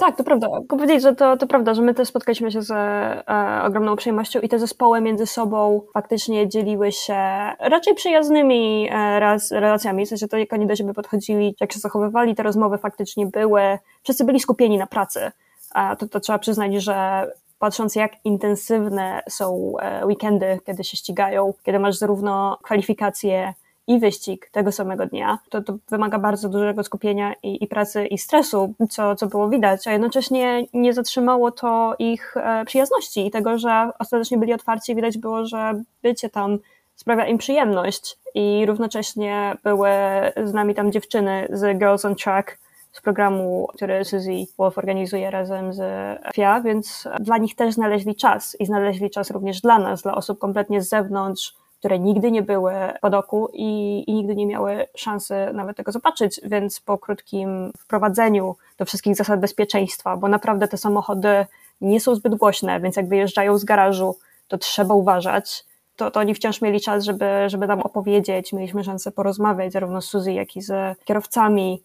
Tak, 0.03 0.17
to 0.17 0.25
prawda. 0.25 0.49
Tylko 0.51 0.77
powiedzieć, 0.77 1.03
że 1.03 1.15
to, 1.15 1.37
to 1.37 1.47
prawda, 1.47 1.75
że 1.75 1.83
my 1.83 1.95
też 1.95 2.09
spotkaliśmy 2.09 2.53
się 2.53 2.63
z 2.63 2.71
e, 2.71 3.63
ogromną 3.65 3.97
przyjemnością 3.97 4.41
i 4.41 4.49
te 4.49 4.59
zespoły 4.59 5.01
między 5.01 5.27
sobą 5.27 5.83
faktycznie 5.95 6.49
dzieliły 6.49 6.93
się 6.93 7.17
raczej 7.59 7.95
przyjaznymi 7.95 8.89
e, 8.91 9.21
relacjami, 9.51 10.07
w 10.07 10.09
sensie 10.09 10.29
to 10.29 10.37
jak 10.37 10.53
oni 10.53 10.67
do 10.67 10.77
siebie 10.77 10.95
podchodzili, 10.95 11.57
jak 11.61 11.73
się 11.73 11.79
zachowywali, 11.79 12.35
te 12.35 12.43
rozmowy 12.43 12.79
faktycznie 12.79 13.27
były, 13.27 13.79
wszyscy 14.03 14.25
byli 14.25 14.41
skupieni 14.41 14.79
na 14.79 14.87
pracy. 14.87 15.31
E, 15.75 15.97
to, 15.97 16.09
to 16.09 16.21
trzeba 16.21 16.39
przyznać, 16.39 16.75
że 16.75 17.27
patrząc 17.59 17.97
jak 17.97 18.13
intensywne 18.25 19.23
są 19.29 19.73
e, 19.81 20.07
weekendy, 20.07 20.59
kiedy 20.67 20.85
się 20.85 20.97
ścigają, 20.97 21.55
kiedy 21.63 21.79
masz 21.79 21.97
zarówno 21.97 22.59
kwalifikacje 22.63 23.55
i 23.87 23.99
wyścig 23.99 24.51
tego 24.53 24.73
samego 24.73 25.07
dnia, 25.07 25.39
to, 25.51 25.63
to 25.63 25.75
wymaga 25.91 26.19
bardzo 26.19 26.49
dużego 26.49 26.85
skupienia 26.85 27.35
i, 27.43 27.65
i, 27.65 27.67
pracy 27.67 28.07
i 28.07 28.19
stresu, 28.19 28.75
co, 28.91 29.17
co 29.17 29.27
było 29.27 29.49
widać, 29.49 29.87
a 29.87 29.93
jednocześnie 29.93 30.67
nie 30.73 30.93
zatrzymało 30.93 31.51
to 31.51 31.95
ich 31.99 32.37
e, 32.37 32.65
przyjazności 32.65 33.27
i 33.27 33.31
tego, 33.31 33.59
że 33.59 33.91
ostatecznie 33.99 34.39
byli 34.39 34.53
otwarci, 34.53 34.95
widać 34.95 35.19
było, 35.19 35.47
że 35.47 35.83
bycie 36.03 36.31
tam 36.31 36.59
sprawia 36.95 37.27
im 37.27 37.39
przyjemność 37.39 38.19
i 38.35 38.67
równocześnie 38.67 39.57
były 39.65 39.89
z 40.45 40.53
nami 40.53 40.75
tam 40.75 40.93
dziewczyny 40.93 41.49
z 41.51 41.79
Girls 41.79 42.05
on 42.05 42.15
Track, 42.15 42.59
z 42.93 43.01
programu, 43.01 43.69
który 43.75 44.05
Suzy 44.05 44.47
Wolf 44.59 44.79
organizuje 44.79 45.31
razem 45.31 45.73
z 45.73 45.81
FIA, 46.35 46.61
więc 46.61 47.09
dla 47.21 47.39
nich 47.39 47.55
też 47.55 47.75
znaleźli 47.75 48.17
czas 48.17 48.57
i 48.61 48.67
znaleźli 48.67 49.11
czas 49.11 49.31
również 49.31 49.61
dla 49.61 49.79
nas, 49.79 50.03
dla 50.03 50.15
osób 50.15 50.39
kompletnie 50.39 50.83
z 50.83 50.89
zewnątrz, 50.89 51.55
które 51.83 51.99
nigdy 51.99 52.31
nie 52.31 52.43
były 52.43 52.73
pod 53.01 53.15
oku 53.15 53.49
i, 53.53 54.05
i 54.07 54.15
nigdy 54.15 54.37
nie 54.37 54.47
miały 54.47 54.87
szansy 54.97 55.35
nawet 55.55 55.77
tego 55.77 55.93
zobaczyć, 55.93 56.41
więc 56.45 56.81
po 56.81 56.99
krótkim 56.99 57.73
wprowadzeniu 57.79 58.57
do 58.79 58.85
wszystkich 58.85 59.17
zasad 59.17 59.41
bezpieczeństwa, 59.41 60.17
bo 60.17 60.29
naprawdę 60.29 60.69
te 60.69 60.77
samochody 60.77 61.47
nie 61.81 62.01
są 62.01 62.15
zbyt 62.15 62.35
głośne, 62.35 62.81
więc 62.81 62.97
jak 62.97 63.09
wyjeżdżają 63.09 63.59
z 63.59 63.65
garażu, 63.65 64.17
to 64.49 64.59
trzeba 64.59 64.95
uważać. 64.95 65.65
To, 65.97 66.11
to 66.11 66.21
oni 66.21 66.35
wciąż 66.35 66.61
mieli 66.61 66.81
czas, 66.81 67.05
żeby, 67.05 67.27
żeby 67.47 67.67
nam 67.67 67.81
opowiedzieć. 67.81 68.53
Mieliśmy 68.53 68.85
szansę 68.85 69.13
porozmawiać 69.13 69.73
zarówno 69.73 70.01
z 70.01 70.05
Suzy, 70.05 70.33
jak 70.33 70.57
i 70.57 70.63
z 70.63 70.99
kierowcami, 71.05 71.83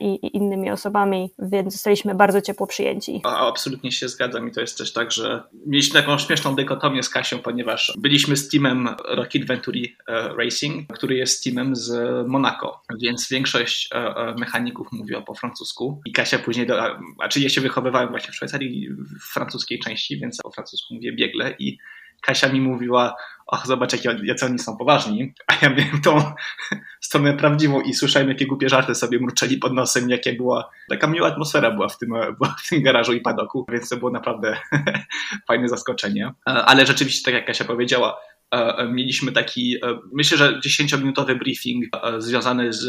i, 0.00 0.14
i, 0.14 0.36
innymi 0.36 0.70
osobami, 0.70 1.30
więc 1.38 1.72
zostaliśmy 1.72 2.14
bardzo 2.14 2.40
ciepło 2.40 2.66
przyjęci. 2.66 3.20
A, 3.24 3.48
absolutnie 3.48 3.92
się 3.92 4.08
zgadzam 4.08 4.48
i 4.48 4.52
to 4.52 4.60
jest 4.60 4.78
też 4.78 4.92
tak, 4.92 5.12
że 5.12 5.42
mieliśmy 5.66 6.00
taką 6.00 6.18
śmieszną 6.18 6.54
dykotomię 6.54 7.02
z 7.02 7.08
Kasią, 7.08 7.38
ponieważ 7.38 7.92
byliśmy 7.98 8.36
z 8.36 8.48
teamem 8.48 8.88
Rocket 9.04 9.46
Venturi 9.46 9.96
e, 10.08 10.28
Racing, 10.28 10.92
który 10.92 11.14
jest 11.14 11.44
teamem 11.44 11.76
z 11.76 11.92
Monaco, 12.28 12.82
więc 13.00 13.28
większość 13.28 13.88
e, 13.94 14.34
mechaników 14.38 14.92
mówiła 14.92 15.22
po 15.22 15.34
francusku 15.34 16.00
i 16.06 16.12
Kasia 16.12 16.38
później, 16.38 16.66
do, 16.66 16.82
a 16.82 17.28
ja 17.36 17.48
się 17.48 17.60
wychowywałem 17.60 18.08
właśnie 18.08 18.32
w 18.32 18.36
Szwajcarii 18.36 18.88
w 19.20 19.32
francuskiej 19.32 19.78
części, 19.78 20.18
więc 20.18 20.38
po 20.42 20.50
francusku 20.50 20.94
mówię 20.94 21.12
biegle 21.12 21.54
i 21.58 21.78
Kasia 22.22 22.48
mi 22.48 22.60
mówiła, 22.60 23.14
och, 23.52 23.66
zobacz, 23.66 23.92
jakie, 23.92 24.16
jacy 24.22 24.46
oni 24.46 24.58
są 24.58 24.76
poważni, 24.76 25.34
a 25.46 25.54
ja 25.62 25.70
miałem 25.70 26.00
tą 26.00 26.32
stronę 27.00 27.36
prawdziwą 27.36 27.80
i 27.80 27.94
słyszałem, 27.94 28.28
jakie 28.28 28.46
głupie 28.46 28.68
żarty 28.68 28.94
sobie 28.94 29.20
mruczeli 29.20 29.56
pod 29.56 29.74
nosem, 29.74 30.10
jakie 30.10 30.32
była, 30.32 30.70
taka 30.88 31.06
miła 31.06 31.28
atmosfera 31.28 31.70
była 31.70 31.88
w 31.88 31.98
tym, 31.98 32.08
była 32.38 32.56
w 32.64 32.68
tym 32.68 32.82
garażu 32.82 33.12
i 33.12 33.20
padoku, 33.20 33.66
więc 33.72 33.88
to 33.88 33.96
było 33.96 34.10
naprawdę 34.10 34.56
fajne 35.48 35.68
zaskoczenie. 35.68 36.26
E, 36.26 36.50
ale 36.50 36.86
rzeczywiście, 36.86 37.24
tak 37.24 37.34
jak 37.34 37.46
Kasia 37.46 37.64
powiedziała, 37.64 38.20
e, 38.54 38.76
e, 38.76 38.88
mieliśmy 38.88 39.32
taki, 39.32 39.76
myślę, 40.12 40.38
że 40.38 40.60
10-minutowy 40.60 41.38
briefing 41.38 41.84
związany 42.18 42.72
z 42.72 42.86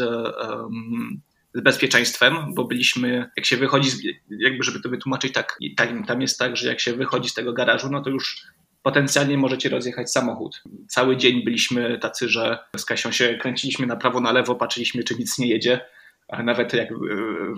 z 1.56 1.60
bezpieczeństwem, 1.60 2.36
bo 2.54 2.64
byliśmy, 2.64 3.30
jak 3.36 3.46
się 3.46 3.56
wychodzi, 3.56 3.90
jakby 4.30 4.64
żeby 4.64 4.80
to 4.80 4.88
wytłumaczyć, 4.88 5.32
tak, 5.32 5.58
tam 6.06 6.20
jest 6.20 6.38
tak, 6.38 6.56
że 6.56 6.68
jak 6.68 6.80
się 6.80 6.92
wychodzi 6.92 7.28
z 7.28 7.34
tego 7.34 7.52
garażu, 7.52 7.88
no 7.90 8.02
to 8.02 8.10
już 8.10 8.46
potencjalnie 8.84 9.38
możecie 9.38 9.68
rozjechać 9.68 10.10
samochód. 10.10 10.62
Cały 10.88 11.16
dzień 11.16 11.44
byliśmy 11.44 11.98
tacy, 11.98 12.28
że 12.28 12.58
z 12.76 12.84
Kasią 12.84 13.12
się 13.12 13.38
kręciliśmy 13.40 13.86
na 13.86 13.96
prawo, 13.96 14.20
na 14.20 14.32
lewo, 14.32 14.54
patrzyliśmy, 14.54 15.04
czy 15.04 15.14
nic 15.18 15.38
nie 15.38 15.46
jedzie. 15.46 15.80
A 16.28 16.42
nawet 16.42 16.72
jak 16.72 16.92
e, 16.92 16.94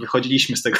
wychodziliśmy 0.00 0.56
z 0.56 0.62
tego, 0.62 0.78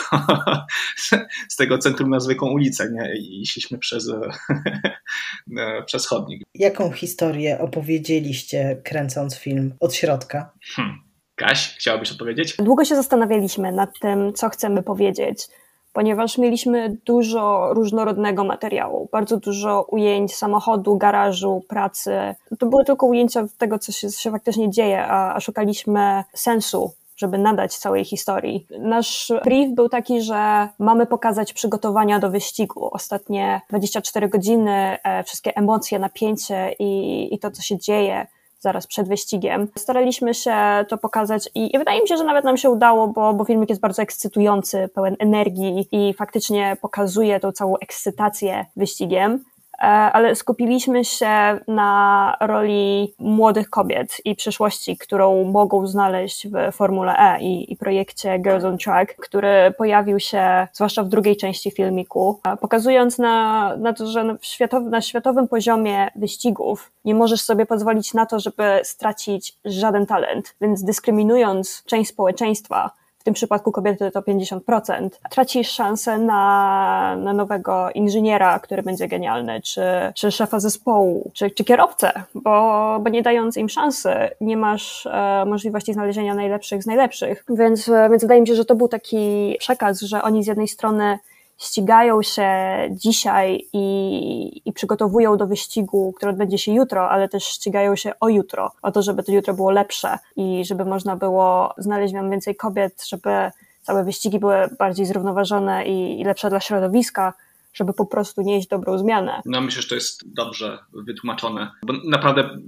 z 1.48 1.56
tego 1.56 1.78
centrum 1.78 2.11
na 2.11 2.20
zwykłą 2.20 2.50
ulicę 2.50 2.90
nie? 2.92 3.16
i 3.18 3.46
szliśmy 3.46 3.78
przez, 3.78 4.09
e, 4.09 5.82
przez 5.87 6.06
chodnik. 6.06 6.42
Jaką 6.54 6.92
historię 6.92 7.59
opowiedzieliście 7.59 8.80
kręcąc 8.85 9.37
film 9.37 9.74
od 9.80 9.94
środka? 9.94 10.52
Hmm. 10.62 10.98
Kaś, 11.35 11.76
chciałabyś 11.76 12.12
odpowiedzieć? 12.12 12.56
Długo 12.56 12.85
się 12.85 12.96
zastanawialiśmy 12.96 13.72
nad 13.72 13.90
tym, 14.00 14.32
co 14.32 14.48
chcemy 14.48 14.82
powiedzieć 14.82 15.48
ponieważ 15.96 16.38
mieliśmy 16.38 16.96
dużo 17.04 17.74
różnorodnego 17.74 18.44
materiału, 18.44 19.09
bardzo 19.12 19.37
dużo 19.37 19.82
ujęć 19.82 20.37
samochodu, 20.37 20.96
garażu, 20.96 21.62
pracy. 21.68 22.35
To 22.59 22.66
były 22.66 22.85
tylko 22.85 23.06
ujęcia 23.06 23.46
tego, 23.59 23.78
co 23.78 23.92
się, 23.92 24.11
co 24.11 24.20
się 24.20 24.30
faktycznie 24.30 24.70
dzieje, 24.70 25.06
a, 25.06 25.35
a 25.35 25.40
szukaliśmy 25.40 26.24
sensu 26.35 26.92
żeby 27.16 27.38
nadać 27.38 27.76
całej 27.76 28.04
historii. 28.04 28.66
Nasz 28.78 29.32
brief 29.44 29.74
był 29.74 29.88
taki, 29.88 30.22
że 30.22 30.68
mamy 30.78 31.06
pokazać 31.06 31.52
przygotowania 31.52 32.18
do 32.18 32.30
wyścigu. 32.30 32.88
Ostatnie 32.92 33.61
24 33.68 34.28
godziny, 34.28 34.98
e, 35.04 35.24
wszystkie 35.24 35.56
emocje, 35.56 35.98
napięcie 35.98 36.74
i, 36.78 37.35
i 37.35 37.38
to, 37.38 37.50
co 37.50 37.62
się 37.62 37.78
dzieje 37.78 38.26
zaraz 38.59 38.87
przed 38.87 39.09
wyścigiem. 39.09 39.69
Staraliśmy 39.77 40.35
się 40.35 40.55
to 40.88 40.99
pokazać 40.99 41.51
i, 41.55 41.77
i, 41.77 41.79
wydaje 41.79 42.03
mi 42.03 42.09
się, 42.09 42.16
że 42.16 42.25
nawet 42.25 42.45
nam 42.45 42.57
się 42.57 42.71
udało, 42.71 43.09
bo, 43.09 43.35
bo 43.35 43.45
filmik 43.45 43.69
jest 43.69 43.81
bardzo 43.81 44.03
ekscytujący, 44.03 44.88
pełen 44.95 45.16
energii 45.19 45.88
i 45.92 46.14
faktycznie 46.14 46.77
pokazuje 46.81 47.40
tą 47.40 47.53
całą 47.53 47.77
ekscytację 47.77 48.66
wyścigiem. 48.77 49.45
E, 49.79 49.83
ale 49.87 50.35
skupiliśmy 50.37 51.05
się 51.05 51.61
na 51.69 52.37
roli 52.41 53.15
młodych 53.19 53.71
kobiet 53.71 54.17
i 54.25 54.37
przyszłości, 54.37 54.99
którą 54.99 55.45
mogą 55.45 55.87
znaleźć 55.87 56.49
w 56.49 56.73
Formule 56.73 57.15
E 57.19 57.41
i, 57.41 57.73
i, 57.73 57.77
projekcie 57.77 58.39
Girls 58.39 58.65
on 58.65 58.79
Track, 58.79 59.17
który 59.17 59.73
pojawił 59.79 60.21
się 60.21 60.67
zwłaszcza 60.73 61.03
w 61.03 61.09
drugiej 61.09 61.37
części 61.37 61.71
filmiku, 61.71 62.41
e, 62.45 62.57
pokazując 62.57 63.19
na, 63.19 63.77
na 63.77 63.93
to, 63.93 64.07
że 64.07 64.25
na, 64.25 64.37
światowy, 64.41 64.91
na 64.91 65.01
światowym 65.01 65.49
poziomie 65.49 66.09
wyścigów 66.17 66.93
nie 67.05 67.15
możesz 67.15 67.41
sobie 67.41 67.67
pozwolić 67.67 68.15
na 68.15 68.27
to, 68.27 68.41
żeby 68.41 68.81
stracić 68.83 69.59
żaden 69.65 70.07
talent, 70.07 70.55
więc 70.61 70.85
dyskryminując 70.85 71.83
część 71.87 72.11
społeczeństwa, 72.11 72.91
tym 73.27 73.35
przypadku 73.35 73.73
kobiety 73.73 74.11
to 74.11 74.21
50%, 74.21 75.09
tracisz 75.31 75.71
szansę 75.71 76.19
na, 76.19 77.17
na 77.17 77.33
nowego 77.33 77.91
inżyniera, 77.91 78.59
który 78.59 78.83
będzie 78.83 79.09
genialny, 79.09 79.61
czy, 79.62 79.83
czy 80.15 80.33
szefa 80.33 80.61
zespołu, 80.61 81.31
czy, 81.35 81.51
czy 81.51 81.65
kierowcę, 81.65 82.12
bo, 82.35 82.99
bo 83.01 83.11
nie 83.11 83.23
dając 83.23 83.57
im 83.57 83.69
szansy, 83.69 84.15
nie 84.41 84.57
masz 84.57 85.07
e, 85.07 85.45
możliwości 85.47 85.93
znalezienia 85.93 86.35
najlepszych 86.35 86.83
z 86.83 86.87
najlepszych. 86.87 87.45
Więc, 87.49 87.89
e, 87.89 88.09
więc 88.11 88.23
wydaje 88.23 88.41
mi 88.41 88.47
się, 88.47 88.55
że 88.55 88.65
to 88.65 88.75
był 88.75 88.89
taki 88.89 89.57
przekaz, 89.59 90.01
że 90.01 90.23
oni 90.23 90.45
z 90.45 90.47
jednej 90.47 90.69
strony 90.69 91.19
ścigają 91.59 92.23
się 92.23 92.49
dzisiaj 92.90 93.69
i, 93.73 94.62
i 94.64 94.73
przygotowują 94.73 95.37
do 95.37 95.47
wyścigu, 95.47 96.12
który 96.16 96.31
odbędzie 96.31 96.59
się 96.59 96.73
jutro, 96.73 97.11
ale 97.11 97.29
też 97.29 97.45
ścigają 97.45 97.97
się 97.97 98.12
o 98.21 98.29
jutro, 98.29 98.73
o 98.83 98.92
to, 98.92 99.03
żeby 99.03 99.23
to 99.23 99.33
jutro 99.33 99.55
było 99.55 99.71
lepsze 99.71 100.19
i 100.37 100.64
żeby 100.64 100.85
można 100.85 101.16
było 101.16 101.75
znaleźć 101.79 102.14
w 102.14 102.31
więcej 102.31 102.57
kobiet, 102.57 103.05
żeby 103.09 103.51
całe 103.83 104.05
wyścigi 104.05 104.38
były 104.38 104.69
bardziej 104.79 105.07
zrównoważone 105.07 105.87
i, 105.87 106.21
i 106.21 106.25
lepsze 106.25 106.51
dla 106.51 106.61
środowiska, 106.61 107.33
żeby 107.77 107.93
po 107.93 108.07
prostu 108.07 108.43
nieść 108.43 108.69
dobrą 108.69 108.99
zmianę. 108.99 109.43
No 109.47 109.61
myślę, 109.61 109.83
że 109.83 109.89
to 109.89 109.95
jest 109.95 110.35
dobrze 110.35 110.79
wytłumaczone, 110.93 111.71
bo 111.83 111.93
naprawdę 112.05 112.59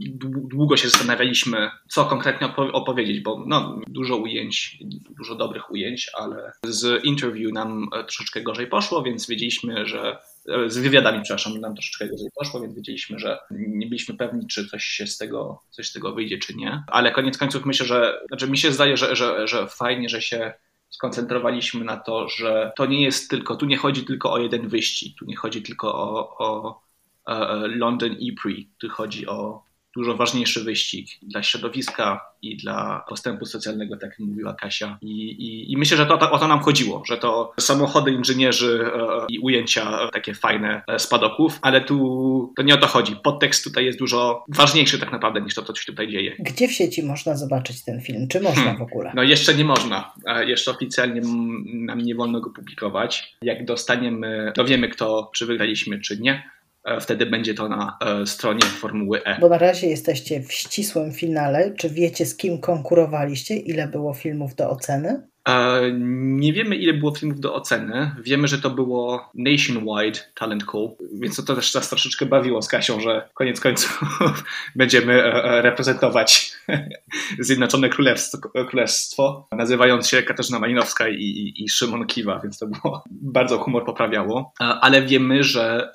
długo 0.45 0.77
się 0.77 0.89
zastanawialiśmy, 0.89 1.71
co 1.89 2.05
konkretnie 2.05 2.57
opowiedzieć, 2.57 3.21
bo 3.21 3.45
no, 3.47 3.81
dużo 3.87 4.17
ujęć, 4.17 4.79
dużo 5.19 5.35
dobrych 5.35 5.71
ujęć, 5.71 6.11
ale 6.19 6.53
z 6.65 7.05
interview 7.05 7.53
nam 7.53 7.89
e, 7.97 8.05
troszeczkę 8.05 8.43
gorzej 8.43 8.67
poszło, 8.67 9.03
więc 9.03 9.27
wiedzieliśmy, 9.27 9.87
że 9.87 10.19
e, 10.49 10.71
z 10.71 10.79
wywiadami, 10.79 11.23
przepraszam, 11.23 11.61
nam 11.61 11.75
troszeczkę 11.75 12.09
gorzej 12.09 12.29
poszło, 12.35 12.61
więc 12.61 12.75
wiedzieliśmy, 12.75 13.19
że 13.19 13.39
nie 13.51 13.87
byliśmy 13.87 14.17
pewni, 14.17 14.47
czy 14.47 14.69
coś 14.69 14.85
się 14.85 15.07
z 15.07 15.19
tego, 15.19 15.63
coś 15.71 15.89
z 15.89 15.93
tego 15.93 16.15
wyjdzie, 16.15 16.39
czy 16.39 16.55
nie. 16.55 16.83
Ale 16.87 17.13
koniec 17.13 17.39
końców 17.39 17.65
myślę, 17.65 17.87
że, 17.87 18.21
znaczy 18.29 18.51
mi 18.51 18.59
się 18.59 18.73
zdaje, 18.73 18.97
że, 18.97 19.17
że, 19.17 19.49
że 19.49 19.67
fajnie, 19.67 20.09
że 20.09 20.23
się 20.23 20.53
skoncentrowaliśmy 20.91 21.85
na 21.85 21.97
to, 21.97 22.29
że 22.29 22.73
to 22.77 22.87
nie 22.87 23.03
jest 23.03 23.31
tylko, 23.31 23.57
tu 23.57 23.67
nie 23.67 23.77
chodzi 23.77 24.05
tylko 24.05 24.33
o 24.33 24.39
jeden 24.39 24.69
wyścig, 24.69 25.19
tu 25.19 25.25
nie 25.25 25.37
chodzi 25.37 25.63
tylko 25.63 25.95
o, 25.95 26.39
o, 26.39 26.81
o 27.25 27.45
London 27.67 28.13
E-Prix, 28.13 28.71
tu 28.79 28.89
chodzi 28.89 29.27
o 29.27 29.68
dużo 29.99 30.17
ważniejszy 30.17 30.65
wyścig 30.65 31.09
dla 31.23 31.43
środowiska 31.43 32.21
i 32.43 32.57
dla 32.57 33.05
postępu 33.09 33.47
socjalnego, 33.47 33.97
tak 33.97 34.11
jak 34.11 34.19
mówiła 34.19 34.55
Kasia. 34.55 34.99
I, 35.03 35.11
i, 35.11 35.73
i 35.73 35.77
myślę, 35.77 35.97
że 35.97 36.07
to, 36.07 36.19
to, 36.19 36.31
o 36.31 36.39
to 36.39 36.49
nam 36.49 36.61
chodziło, 36.61 37.03
że 37.07 37.19
to 37.19 37.53
samochody, 37.61 38.11
inżynierzy 38.11 38.91
e, 38.95 39.27
i 39.29 39.39
ujęcia 39.39 40.11
takie 40.13 40.35
fajne 40.35 40.83
e, 40.89 40.99
spadoków, 40.99 41.59
ale 41.63 41.81
tu 41.81 42.53
to 42.57 42.63
nie 42.63 42.75
o 42.75 42.77
to 42.77 42.87
chodzi. 42.87 43.17
Podtekst 43.17 43.65
tutaj 43.65 43.85
jest 43.85 43.99
dużo 43.99 44.45
ważniejszy 44.49 44.99
tak 44.99 45.13
naprawdę 45.13 45.41
niż 45.41 45.55
to, 45.55 45.63
co 45.63 45.75
się 45.75 45.87
tutaj 45.87 46.09
dzieje. 46.09 46.37
Gdzie 46.39 46.69
w 46.69 46.73
sieci 46.73 47.03
można 47.03 47.37
zobaczyć 47.37 47.85
ten 47.85 48.01
film? 48.01 48.29
Czy 48.29 48.41
można 48.41 48.63
hmm. 48.63 48.79
w 48.79 48.83
ogóle? 48.83 49.13
No 49.15 49.23
jeszcze 49.23 49.55
nie 49.55 49.65
można. 49.65 50.13
E, 50.27 50.49
jeszcze 50.49 50.71
oficjalnie 50.71 51.21
nam 51.65 52.01
nie 52.01 52.15
wolno 52.15 52.41
go 52.41 52.51
publikować. 52.51 53.37
Jak 53.43 53.65
dostaniemy, 53.65 54.53
dowiemy 54.57 54.89
kto, 54.89 55.31
czy 55.35 55.47
wygraliśmy, 55.47 56.01
czy 56.01 56.19
nie, 56.21 56.43
E, 56.58 56.58
wtedy 57.01 57.27
będzie 57.27 57.55
to 57.55 57.69
na 57.69 57.99
e, 58.01 58.27
stronie 58.27 58.61
Formuły 58.61 59.25
E. 59.25 59.41
Bo 59.41 59.49
na 59.49 59.59
razie 59.59 59.87
jesteście 59.87 60.43
w 60.43 60.53
ścisłym 60.53 61.13
finale. 61.13 61.75
Czy 61.77 61.91
wiecie, 61.91 62.27
z 62.27 62.37
kim 62.37 62.61
konkurowaliście? 62.61 63.57
Ile 63.57 63.89
było 63.89 64.15
filmów 64.15 64.55
do 64.55 64.71
oceny? 64.71 65.23
E, 65.49 65.81
nie 66.21 66.53
wiemy, 66.53 66.77
ile 66.77 66.93
było 66.93 67.15
filmów 67.15 67.41
do 67.41 67.55
oceny. 67.55 68.11
Wiemy, 68.25 68.49
że 68.49 68.59
to 68.59 68.71
było 68.71 69.31
nationwide 69.35 70.21
talent 70.35 70.65
call, 70.73 70.91
więc 71.13 71.45
to 71.45 71.55
też 71.55 71.75
nas 71.75 71.89
troszeczkę 71.89 72.27
bawiło 72.27 72.63
z 72.63 72.69
Kasią, 72.69 73.01
że 73.01 73.29
koniec 73.35 73.61
końców 73.61 74.01
będziemy 74.77 75.23
reprezentować 75.63 76.58
Zjednoczone 77.39 77.89
Królestwo, 77.89 78.39
Królestwo 78.69 79.49
nazywając 79.53 80.09
się 80.09 80.23
Katarzyna 80.23 80.59
Malinowska 80.59 81.09
i, 81.09 81.15
i, 81.15 81.65
i, 81.65 81.69
Szymon 81.69 82.07
Kiwa, 82.07 82.41
więc 82.43 82.59
to 82.59 82.67
było 82.67 83.03
bardzo 83.39 83.59
humor 83.59 83.85
poprawiało. 83.85 84.53
Ale 84.59 85.03
wiemy, 85.03 85.45
że 85.45 85.93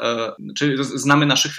czy 0.58 0.84
znamy 0.84 1.26
naszych 1.26 1.58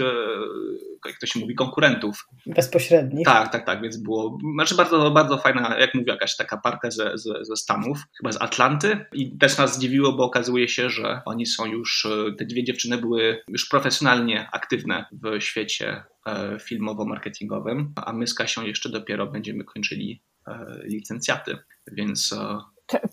jak 1.06 1.18
to 1.18 1.26
się 1.26 1.40
mówi, 1.40 1.54
konkurentów. 1.54 2.28
Bezpośrednich. 2.46 3.26
Tak, 3.26 3.52
tak, 3.52 3.66
tak, 3.66 3.82
więc 3.82 3.96
było, 3.96 4.38
znaczy 4.54 4.74
bardzo, 4.74 5.10
bardzo 5.10 5.38
fajna, 5.38 5.78
jak 5.78 5.94
mówię, 5.94 6.12
jakaś 6.12 6.36
taka 6.36 6.56
parka 6.56 6.90
ze, 6.90 7.18
ze, 7.18 7.44
ze 7.44 7.56
Stanów, 7.56 7.98
chyba 8.18 8.32
z 8.32 8.42
Atlanty 8.42 9.06
i 9.12 9.38
też 9.38 9.58
nas 9.58 9.74
zdziwiło, 9.74 10.12
bo 10.12 10.24
okazuje 10.24 10.68
się, 10.68 10.90
że 10.90 11.20
oni 11.24 11.46
są 11.46 11.66
już, 11.66 12.06
e, 12.06 12.32
te 12.38 12.44
dwie 12.44 12.64
dziewczyny 12.64 12.98
były 12.98 13.44
już 13.48 13.68
profesjonalnie 13.68 14.48
aktywne 14.52 15.04
w 15.12 15.40
świecie 15.40 16.04
e, 16.26 16.58
filmowo-marketingowym, 16.58 17.92
a 17.96 18.12
my 18.12 18.26
z 18.26 18.34
Kasią 18.34 18.62
jeszcze 18.62 18.88
dopiero 18.88 19.26
będziemy 19.26 19.64
kończyli 19.64 20.22
e, 20.46 20.80
licencjaty, 20.84 21.58
więc 21.92 22.34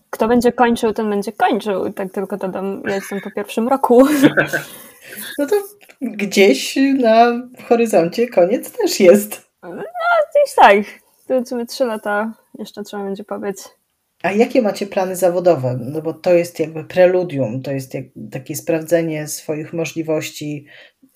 kto 0.09 0.27
będzie 0.27 0.51
kończył, 0.51 0.93
ten 0.93 1.09
będzie 1.09 1.31
kończył. 1.31 1.93
Tak 1.93 2.11
tylko 2.11 2.37
dodam, 2.37 2.81
ja 2.85 2.95
jestem 2.95 3.21
po 3.21 3.31
pierwszym 3.31 3.67
roku. 3.67 4.07
No 5.39 5.45
to 5.47 5.55
gdzieś 6.01 6.75
na 6.99 7.49
horyzoncie 7.67 8.27
koniec 8.27 8.71
też 8.71 8.99
jest. 8.99 9.51
No, 9.63 9.69
gdzieś 10.31 10.55
tak. 10.55 10.77
To 11.27 11.45
sobie 11.45 11.65
trzy 11.65 11.85
lata 11.85 12.33
jeszcze 12.59 12.83
trzeba 12.83 13.03
będzie 13.03 13.23
powiedz. 13.23 13.69
A 14.23 14.31
jakie 14.31 14.61
macie 14.61 14.87
plany 14.87 15.15
zawodowe? 15.15 15.77
No 15.79 16.01
bo 16.01 16.13
to 16.13 16.33
jest 16.33 16.59
jakby 16.59 16.83
preludium, 16.83 17.61
to 17.61 17.71
jest 17.71 17.93
jak, 17.93 18.05
takie 18.31 18.55
sprawdzenie 18.55 19.27
swoich 19.27 19.73
możliwości. 19.73 20.65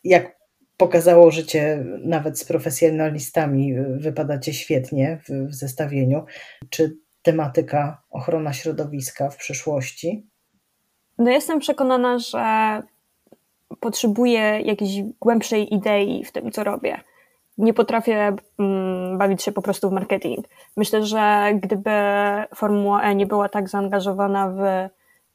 Jak 0.04 0.36
pokazało 0.78 1.32
życie 1.32 1.86
nawet 2.02 2.39
z 2.39 2.45
profesjonalistami, 2.45 3.74
wypadacie 3.98 4.54
świetnie 4.54 5.19
w, 5.30 5.50
w 5.50 5.54
zestawieniu. 5.54 6.26
Czy 6.69 6.98
tematyka 7.21 8.02
ochrona 8.10 8.54
środowiska 8.54 9.30
w 9.30 9.38
przyszłości? 9.38 10.28
No 11.17 11.32
jestem 11.32 11.60
przekonana, 11.60 12.19
że 12.19 12.82
potrzebuję 13.80 14.62
jakiejś 14.62 15.04
głębszej 15.22 15.74
idei 15.74 16.24
w 16.24 16.32
tym, 16.32 16.52
co 16.52 16.64
robię. 16.64 17.00
Nie 17.58 17.74
potrafię 17.74 18.36
mm, 18.60 19.18
bawić 19.18 19.44
się 19.44 19.52
po 19.52 19.62
prostu 19.62 19.90
w 19.90 19.94
marketing. 19.94 20.46
Myślę, 20.78 21.06
że 21.06 21.52
gdyby 21.62 21.92
Formuła 22.56 23.02
E 23.02 23.16
nie 23.16 23.26
była 23.26 23.50
tak 23.50 23.70
zaangażowana 23.70 24.50
w 24.50 24.62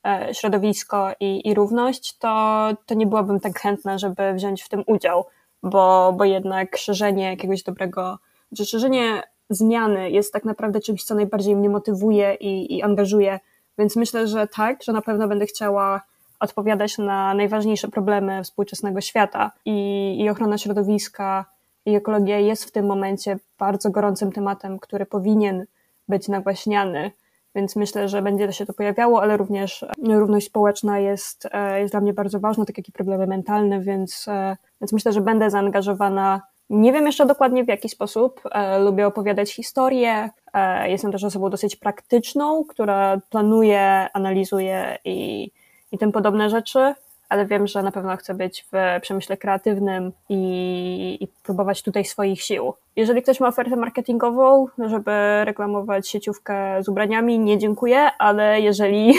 e, 0.07 0.35
środowisko 0.35 1.13
i, 1.21 1.49
i 1.49 1.55
równość, 1.55 2.19
to, 2.19 2.69
to 2.87 2.95
nie 2.95 3.07
byłabym 3.07 3.41
tak 3.41 3.61
chętna, 3.61 3.99
żeby 3.99 4.33
wziąć 4.35 4.63
w 4.63 4.69
tym 4.69 4.85
udział, 4.87 5.27
bo, 5.63 6.15
bo 6.17 6.25
jednak 6.25 6.77
szerzenie 6.77 7.25
jakiegoś 7.25 7.63
dobrego, 7.63 8.19
że 8.53 8.65
szerzenie 8.65 9.23
zmiany 9.51 10.11
jest 10.11 10.33
tak 10.33 10.45
naprawdę 10.45 10.81
czymś, 10.81 11.05
co 11.05 11.15
najbardziej 11.15 11.57
mnie 11.57 11.69
motywuje 11.69 12.35
i, 12.35 12.77
i 12.77 12.83
angażuje. 12.83 13.41
Więc 13.79 13.97
myślę, 13.97 14.27
że 14.27 14.47
tak, 14.47 14.83
że 14.83 14.93
na 14.93 15.03
pewno 15.03 15.29
będę 15.29 15.47
chciała 15.47 16.03
odpowiadać 16.41 16.99
na 16.99 17.35
najważniejsze 17.35 17.89
problemy 17.89 18.45
współczesnego 18.45 19.01
świata 19.01 19.53
i, 19.65 20.17
i 20.21 20.31
ochrona 20.31 20.59
środowiska 20.59 21.45
i 21.87 21.95
ekologia 21.95 22.39
jest 22.39 22.65
w 22.65 22.71
tym 22.71 22.87
momencie 22.87 23.39
bardzo 23.59 23.91
gorącym 23.91 24.33
tematem, 24.33 24.79
który 24.79 25.07
powinien 25.07 25.67
być 26.09 26.29
nagłaśniany. 26.29 27.11
Więc 27.55 27.77
myślę, 27.77 28.09
że 28.09 28.23
będzie 28.23 28.53
się 28.53 28.67
to 28.67 28.73
pojawiało, 28.73 29.23
ale 29.23 29.37
również 29.37 29.85
równość 30.09 30.47
społeczna 30.47 30.99
jest, 30.99 31.49
e, 31.53 31.81
jest 31.81 31.93
dla 31.93 32.01
mnie 32.01 32.13
bardzo 32.13 32.41
ważna, 32.41 32.65
tak 32.65 32.79
jak 32.79 32.89
i 32.89 32.93
problemy 32.93 33.27
mentalne, 33.27 33.81
więc, 33.81 34.29
e, 34.29 34.57
więc 34.81 34.93
myślę, 34.93 35.13
że 35.13 35.21
będę 35.21 35.51
zaangażowana. 35.51 36.43
Nie 36.71 36.93
wiem 36.93 37.07
jeszcze 37.07 37.27
dokładnie 37.27 37.65
w 37.65 37.69
jaki 37.69 37.89
sposób. 37.89 38.41
E, 38.53 38.79
lubię 38.79 39.07
opowiadać 39.07 39.55
historie. 39.55 40.31
Jestem 40.85 41.13
też 41.13 41.25
osobą 41.25 41.51
dosyć 41.51 41.77
praktyczną, 41.77 42.65
która 42.65 43.21
planuje, 43.31 44.09
analizuje 44.13 44.99
i, 45.05 45.51
i 45.93 45.99
tym 45.99 46.13
podobne 46.13 46.51
rzeczy, 46.51 46.95
ale 47.31 47.47
wiem, 47.47 47.67
że 47.67 47.83
na 47.83 47.93
pewno 47.93 48.17
chcę 48.17 48.35
być 48.35 48.67
w 48.73 49.01
przemyśle 49.01 49.37
kreatywnym 49.37 50.13
i, 50.29 51.19
i, 51.21 51.29
próbować 51.43 51.83
tutaj 51.83 52.05
swoich 52.05 52.43
sił. 52.43 52.75
Jeżeli 52.97 53.23
ktoś 53.23 53.41
ma 53.41 53.49
ofertę 53.49 53.77
marketingową, 53.77 54.67
żeby 54.87 55.11
reklamować 55.45 56.09
sieciówkę 56.09 56.83
z 56.83 56.89
ubraniami, 56.89 57.39
nie 57.39 57.59
dziękuję, 57.59 58.11
ale 58.19 58.61
jeżeli, 58.61 59.15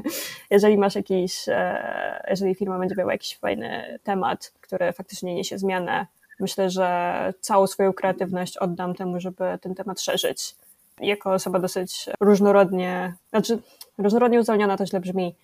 jeżeli 0.50 0.78
masz 0.78 0.94
jakiś, 0.94 1.48
e, 1.48 2.24
jeżeli 2.30 2.54
firma 2.54 2.78
będzie 2.78 2.94
miała 2.98 3.12
jakiś 3.12 3.38
fajny 3.38 3.98
temat, 4.02 4.52
który 4.60 4.92
faktycznie 4.92 5.34
niesie 5.34 5.58
zmianę, 5.58 6.06
myślę, 6.40 6.70
że 6.70 7.32
całą 7.40 7.66
swoją 7.66 7.92
kreatywność 7.92 8.56
oddam 8.56 8.94
temu, 8.94 9.20
żeby 9.20 9.58
ten 9.60 9.74
temat 9.74 10.00
szerzyć. 10.00 10.56
Jako 11.00 11.32
osoba 11.32 11.58
dosyć 11.58 12.06
różnorodnie, 12.20 13.14
znaczy 13.30 13.58
różnorodnie 13.98 14.40
uzdolniona 14.40 14.76
to 14.76 14.86
źle 14.86 15.00
brzmi, 15.00 15.34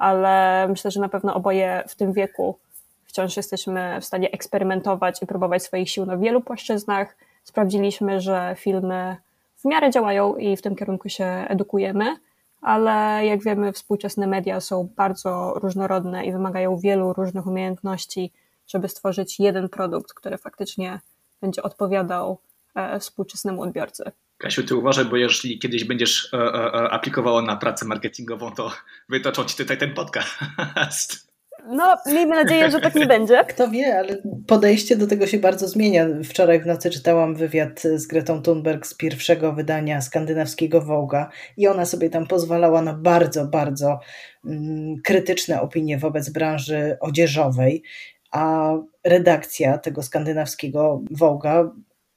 ale 0.00 0.66
myślę, 0.68 0.90
że 0.90 1.00
na 1.00 1.08
pewno 1.08 1.34
oboje 1.34 1.84
w 1.88 1.94
tym 1.94 2.12
wieku 2.12 2.58
wciąż 3.04 3.36
jesteśmy 3.36 4.00
w 4.00 4.04
stanie 4.04 4.30
eksperymentować 4.30 5.22
i 5.22 5.26
próbować 5.26 5.62
swoich 5.62 5.90
sił 5.90 6.06
na 6.06 6.16
wielu 6.16 6.40
płaszczyznach. 6.40 7.16
Sprawdziliśmy, 7.44 8.20
że 8.20 8.54
filmy 8.58 9.16
w 9.56 9.64
miarę 9.64 9.90
działają 9.90 10.36
i 10.36 10.56
w 10.56 10.62
tym 10.62 10.76
kierunku 10.76 11.08
się 11.08 11.24
edukujemy, 11.24 12.16
ale 12.60 13.26
jak 13.26 13.42
wiemy, 13.42 13.72
współczesne 13.72 14.26
media 14.26 14.60
są 14.60 14.88
bardzo 14.96 15.54
różnorodne 15.54 16.24
i 16.24 16.32
wymagają 16.32 16.76
wielu 16.76 17.12
różnych 17.12 17.46
umiejętności, 17.46 18.32
żeby 18.66 18.88
stworzyć 18.88 19.40
jeden 19.40 19.68
produkt, 19.68 20.14
który 20.14 20.38
faktycznie 20.38 21.00
będzie 21.40 21.62
odpowiadał 21.62 22.38
e, 22.74 23.00
współczesnemu 23.00 23.62
odbiorcy. 23.62 24.12
Kasiu, 24.40 24.62
ty 24.62 24.76
uważaj, 24.76 25.04
bo 25.04 25.16
jeżeli 25.16 25.58
kiedyś 25.58 25.84
będziesz 25.84 26.34
e, 26.34 26.36
e, 26.36 26.90
aplikowała 26.90 27.42
na 27.42 27.56
pracę 27.56 27.86
marketingową, 27.86 28.50
to 28.50 28.72
wytoczą 29.08 29.44
ci 29.44 29.56
tutaj 29.56 29.78
ten 29.78 29.94
podcast. 29.94 31.30
No, 31.68 31.96
miejmy 32.06 32.36
nadzieję, 32.36 32.70
że 32.70 32.80
tak 32.80 32.94
nie 32.94 33.06
będzie. 33.06 33.44
Kto 33.48 33.68
wie, 33.68 33.98
ale 33.98 34.22
podejście 34.46 34.96
do 34.96 35.06
tego 35.06 35.26
się 35.26 35.38
bardzo 35.38 35.68
zmienia. 35.68 36.06
Wczoraj 36.24 36.60
w 36.60 36.66
nocy 36.66 36.90
czytałam 36.90 37.34
wywiad 37.34 37.82
z 37.94 38.06
Gretą 38.06 38.42
Thunberg 38.42 38.86
z 38.86 38.94
pierwszego 38.94 39.52
wydania 39.52 40.00
skandynawskiego 40.00 40.80
Wołga 40.80 41.30
i 41.56 41.68
ona 41.68 41.84
sobie 41.84 42.10
tam 42.10 42.26
pozwalała 42.26 42.82
na 42.82 42.94
bardzo, 42.94 43.46
bardzo 43.46 44.00
mm, 44.44 44.96
krytyczne 45.04 45.60
opinie 45.60 45.98
wobec 45.98 46.30
branży 46.30 46.96
odzieżowej, 47.00 47.82
a 48.30 48.72
redakcja 49.04 49.78
tego 49.78 50.02
skandynawskiego 50.02 51.02
Wołga 51.10 51.70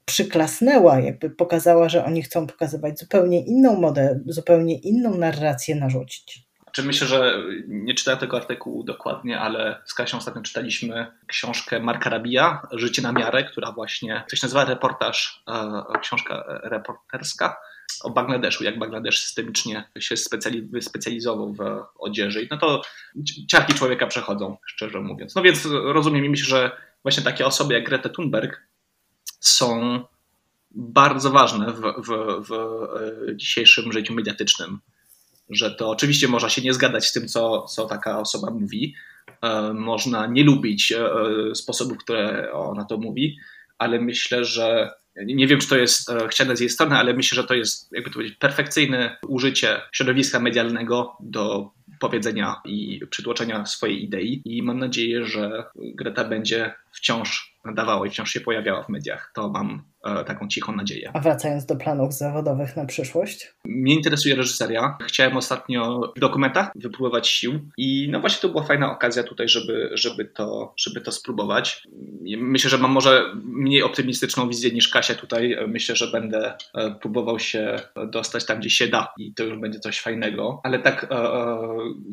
przyklasnęła, 0.06 1.00
jakby 1.00 1.30
pokazała, 1.30 1.90
że 1.90 2.06
oni 2.06 2.22
chcą 2.22 2.48
pokazywać 2.48 3.00
zupełnie 3.00 3.46
inną 3.46 3.80
modę, 3.80 4.20
zupełnie 4.26 4.80
inną 4.80 5.18
narrację 5.18 5.76
narzucić. 5.76 6.44
Czy 6.72 6.84
myślę, 6.84 7.08
że 7.08 7.44
nie 7.68 7.94
czytałem 7.94 8.20
tego 8.20 8.38
artykułu 8.38 8.84
dokładnie, 8.84 9.40
ale 9.40 9.82
z 9.86 9.94
Kasią 9.94 10.18
ostatnio 10.18 10.42
czytaliśmy 10.42 11.08
książkę 11.28 11.80
Marka 11.80 12.10
Rabija, 12.10 12.62
Życie 12.72 13.02
na 13.02 13.12
miarę, 13.12 13.44
która 13.44 13.72
właśnie, 13.72 14.24
się 14.34 14.46
nazywa 14.46 14.66
reportaż, 14.66 15.44
e, 15.48 16.00
książka 16.02 16.44
reporterska 16.64 17.58
o 18.04 18.10
Bangladeszu, 18.10 18.64
jak 18.64 18.80
Bangladesz 18.80 19.24
systemicznie 19.24 19.84
się 20.00 20.16
specjalizował 20.82 21.54
w 21.54 21.60
odzieży. 22.00 22.48
No 22.52 22.58
to 22.58 22.82
ciarki 23.48 23.74
człowieka 23.74 24.08
przechodzą, 24.08 24.58
szczerze 24.66 25.00
mówiąc. 25.00 25.36
No 25.36 25.42
więc 25.42 25.66
rozumiem 25.66 26.26
i 26.26 26.30
myślę, 26.30 26.46
że 26.46 26.72
właśnie 27.04 27.24
takie 27.24 27.46
osoby 27.46 27.74
jak 27.74 27.84
Greta 27.84 28.10
Thunberg 28.10 28.62
są 29.48 30.00
bardzo 30.72 31.30
ważne 31.30 31.74
w, 31.74 31.82
w, 31.82 32.48
w 32.48 32.54
e, 32.54 33.36
dzisiejszym 33.38 33.92
życiu 33.92 34.14
mediatycznym 34.14 34.80
że 35.50 35.72
to 35.72 35.90
oczywiście 35.90 36.28
można 36.28 36.50
się 36.50 36.62
nie 36.62 36.74
zgadzać 36.74 37.06
z 37.06 37.14
tym, 37.14 37.28
co, 37.28 37.62
co 37.62 37.86
taka 37.86 38.20
osoba 38.20 38.52
mówi. 38.52 38.96
E, 39.42 39.74
można 39.74 40.28
nie 40.28 40.44
lubić 40.44 40.92
e, 40.92 41.10
sposobów, 41.56 41.98
które 41.98 42.54
ona 42.54 42.86
to 42.86 42.98
mówi, 42.98 43.38
ale 43.78 44.02
myślę, 44.02 44.46
że 44.46 44.92
nie 45.26 45.48
wiem, 45.48 45.60
czy 45.60 45.68
to 45.68 45.78
jest 45.78 46.12
chciane 46.30 46.58
z 46.58 46.60
jej 46.60 46.70
strony, 46.70 46.96
ale 46.96 47.14
myślę, 47.14 47.36
że 47.36 47.44
to 47.44 47.54
jest, 47.54 47.92
jakby 47.92 48.10
to 48.10 48.14
powiedzieć, 48.14 48.38
perfekcyjne 48.38 49.18
użycie 49.28 49.82
środowiska 49.92 50.40
medialnego 50.40 51.18
do 51.20 51.70
powiedzenia 52.00 52.62
i 52.66 53.02
przytłoczenia 53.10 53.66
swojej 53.66 54.04
idei. 54.04 54.42
I 54.46 54.64
mam 54.64 54.80
nadzieję, 54.80 55.26
że 55.26 55.64
Greta 55.76 56.24
będzie 56.24 56.74
wciąż 56.92 57.53
nadawała 57.66 58.08
i 58.08 58.10
wciąż 58.10 58.32
się 58.32 58.42
pojawiała 58.42 58.84
w 58.84 58.90
mediach. 58.90 59.32
To 59.36 59.50
mam 59.50 59.84
e, 60.06 60.24
taką 60.24 60.48
cichą 60.48 60.76
nadzieję. 60.76 61.12
A 61.14 61.20
wracając 61.20 61.66
do 61.66 61.76
planów 61.76 62.14
zawodowych 62.14 62.76
na 62.76 62.86
przyszłość? 62.86 63.54
Mnie 63.66 63.94
interesuje 63.94 64.36
reżyseria. 64.36 64.98
Chciałem 65.08 65.38
ostatnio 65.38 66.14
w 66.16 66.20
dokumentach 66.20 66.72
wypływać 66.76 67.28
sił 67.28 67.60
i 67.78 68.08
no 68.12 68.20
właśnie 68.20 68.42
to 68.42 68.50
była 68.50 68.64
fajna 68.64 68.92
okazja 68.92 69.24
tutaj, 69.24 69.50
żeby, 69.50 69.90
żeby, 69.94 70.26
to, 70.26 70.74
żeby 70.78 71.02
to 71.02 71.12
spróbować. 71.12 71.84
Myślę, 72.38 72.70
że 72.70 72.78
mam 72.78 72.92
może 72.92 73.26
mniej 73.44 73.84
optymistyczną 73.84 74.50
wizję 74.50 74.72
niż 74.72 74.90
Kasia 74.90 75.16
tutaj. 75.16 75.58
Myślę, 75.68 75.96
że 75.96 76.08
będę 76.08 76.54
e, 76.74 76.92
próbował 76.92 77.40
się 77.40 77.80
dostać 78.08 78.46
tam, 78.46 78.60
gdzie 78.60 78.70
się 78.70 78.88
da 78.88 79.14
i 79.18 79.34
to 79.34 79.44
już 79.44 79.60
będzie 79.60 79.80
coś 79.80 80.00
fajnego. 80.00 80.62
Ale 80.64 80.80
tak, 80.80 81.08
e, 81.12 81.28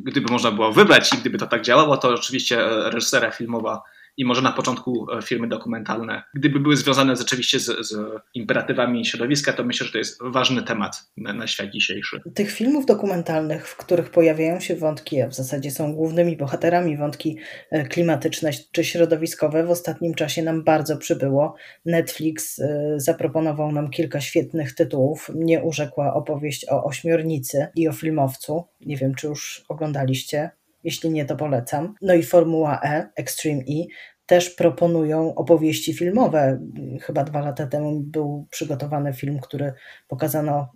gdyby 0.05 0.33
można 0.33 0.51
było 0.51 0.73
wybrać 0.73 1.15
i 1.15 1.17
gdyby 1.17 1.39
to 1.39 1.47
tak 1.47 1.63
działało, 1.63 1.97
to 1.97 2.09
oczywiście 2.09 2.59
reżyseria 2.67 3.31
filmowa 3.31 3.83
i 4.21 4.25
może 4.25 4.43
na 4.43 4.53
początku 4.53 5.07
e, 5.13 5.23
filmy 5.23 5.49
dokumentalne. 5.49 6.23
Gdyby 6.35 6.61
były 6.61 6.77
związane 6.77 7.17
rzeczywiście 7.17 7.61
z, 7.61 7.89
z 7.89 7.97
imperatywami 8.35 9.07
środowiska, 9.07 9.53
to 9.53 9.65
myślę, 9.65 9.87
że 9.87 9.93
to 9.93 9.99
jest 9.99 10.19
ważny 10.23 10.63
temat 10.63 11.11
na, 11.17 11.33
na 11.33 11.47
świat 11.47 11.71
dzisiejszy. 11.71 12.21
Tych 12.35 12.51
filmów 12.51 12.87
dokumentalnych, 12.87 13.69
w 13.69 13.77
których 13.77 14.11
pojawiają 14.11 14.61
się 14.61 14.77
wątki, 14.77 15.23
a 15.23 15.29
w 15.29 15.35
zasadzie 15.35 15.71
są 15.71 15.95
głównymi 15.95 16.37
bohaterami 16.37 16.97
wątki 16.97 17.39
e, 17.71 17.85
klimatyczne 17.85 18.51
czy 18.73 18.85
środowiskowe, 18.85 19.65
w 19.65 19.71
ostatnim 19.71 20.15
czasie 20.15 20.43
nam 20.43 20.65
bardzo 20.65 20.97
przybyło. 20.97 21.55
Netflix 21.85 22.59
e, 22.59 22.95
zaproponował 22.97 23.73
nam 23.73 23.91
kilka 23.91 24.21
świetnych 24.21 24.75
tytułów. 24.75 25.29
Mnie 25.35 25.63
urzekła 25.63 26.15
opowieść 26.15 26.67
o 26.69 26.85
ośmiornicy 26.85 27.67
i 27.77 27.89
o 27.89 27.93
filmowcu. 27.93 28.65
Nie 28.81 28.97
wiem, 28.97 29.15
czy 29.15 29.27
już 29.27 29.65
oglądaliście. 29.69 30.51
Jeśli 30.85 31.11
nie, 31.11 31.25
to 31.25 31.37
polecam. 31.37 31.95
No 32.03 32.15
i 32.15 32.23
Formuła 32.23 32.81
E, 32.83 33.11
Extreme 33.17 33.61
E, 33.61 33.87
też 34.31 34.51
proponują 34.51 35.35
opowieści 35.35 35.95
filmowe. 35.95 36.61
Chyba 37.03 37.25
dwa 37.25 37.41
lata 37.41 37.67
temu 37.67 38.01
był 38.01 38.47
przygotowany 38.51 39.13
film, 39.13 39.39
który 39.41 39.73
pokazano 40.09 40.73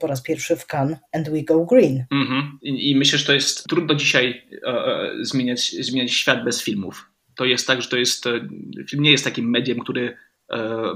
po 0.00 0.06
raz 0.06 0.22
pierwszy 0.22 0.56
w 0.56 0.66
Cannes, 0.66 0.98
And 1.12 1.30
We 1.30 1.42
Go 1.42 1.66
Green. 1.66 2.04
Mm 2.10 2.26
-hmm. 2.26 2.42
I, 2.62 2.90
I, 2.90 2.96
myślę, 2.96 3.18
że 3.18 3.24
to 3.24 3.32
jest 3.32 3.64
trudno 3.64 3.94
dzisiaj 3.94 4.42
e, 4.66 4.68
e, 4.68 5.10
zmieniać, 5.20 5.70
zmieniać 5.70 6.12
świat 6.12 6.44
bez 6.44 6.62
filmów. 6.62 7.10
To 7.34 7.44
jest 7.44 7.66
tak, 7.66 7.82
że 7.82 7.88
to 7.88 7.96
jest, 7.96 8.26
e, 8.26 8.40
film 8.88 9.02
nie 9.02 9.10
jest 9.10 9.24
takim 9.24 9.50
mediem, 9.50 9.78
który 9.78 10.16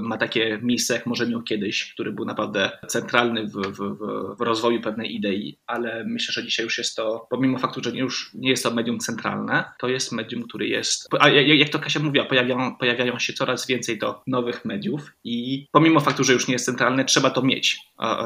ma 0.01 0.17
takie 0.17 0.59
miejsce, 0.61 0.93
jak 0.93 1.05
może 1.05 1.27
miał 1.27 1.41
kiedyś, 1.41 1.93
który 1.93 2.11
był 2.11 2.25
naprawdę 2.25 2.71
centralny 2.87 3.47
w, 3.47 3.51
w, 3.51 3.97
w, 4.37 4.41
rozwoju 4.41 4.81
pewnej 4.81 5.15
idei, 5.15 5.57
ale 5.67 6.03
myślę, 6.05 6.33
że 6.33 6.43
dzisiaj 6.43 6.65
już 6.65 6.77
jest 6.77 6.95
to, 6.95 7.27
pomimo 7.29 7.57
faktu, 7.57 7.83
że 7.83 7.91
już 7.91 8.31
nie 8.33 8.49
jest 8.49 8.63
to 8.63 8.71
medium 8.71 8.99
centralne, 8.99 9.63
to 9.79 9.87
jest 9.87 10.11
medium, 10.11 10.43
który 10.43 10.67
jest, 10.67 11.07
a 11.19 11.29
jak 11.29 11.69
to 11.69 11.79
Kasia 11.79 11.99
mówiła, 11.99 12.25
pojawiają, 12.25 12.75
pojawiają 12.75 13.19
się 13.19 13.33
coraz 13.33 13.67
więcej 13.67 13.97
do 13.97 14.21
nowych 14.27 14.65
mediów 14.65 15.11
i 15.23 15.67
pomimo 15.71 15.99
faktu, 15.99 16.23
że 16.23 16.33
już 16.33 16.47
nie 16.47 16.53
jest 16.53 16.65
centralne, 16.65 17.05
trzeba 17.05 17.29
to 17.29 17.41
mieć, 17.41 17.79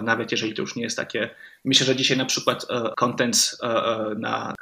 nawet 0.04 0.32
jeżeli 0.32 0.54
to 0.54 0.62
już 0.62 0.76
nie 0.76 0.84
jest 0.84 0.98
takie 0.98 1.30
Myślę, 1.66 1.86
że 1.86 1.96
dzisiaj 1.96 2.18
na 2.18 2.26
przykład 2.26 2.66
e, 2.70 2.90
content 2.98 3.58
e, 3.64 3.68
e, 3.68 4.16
na 4.20 4.54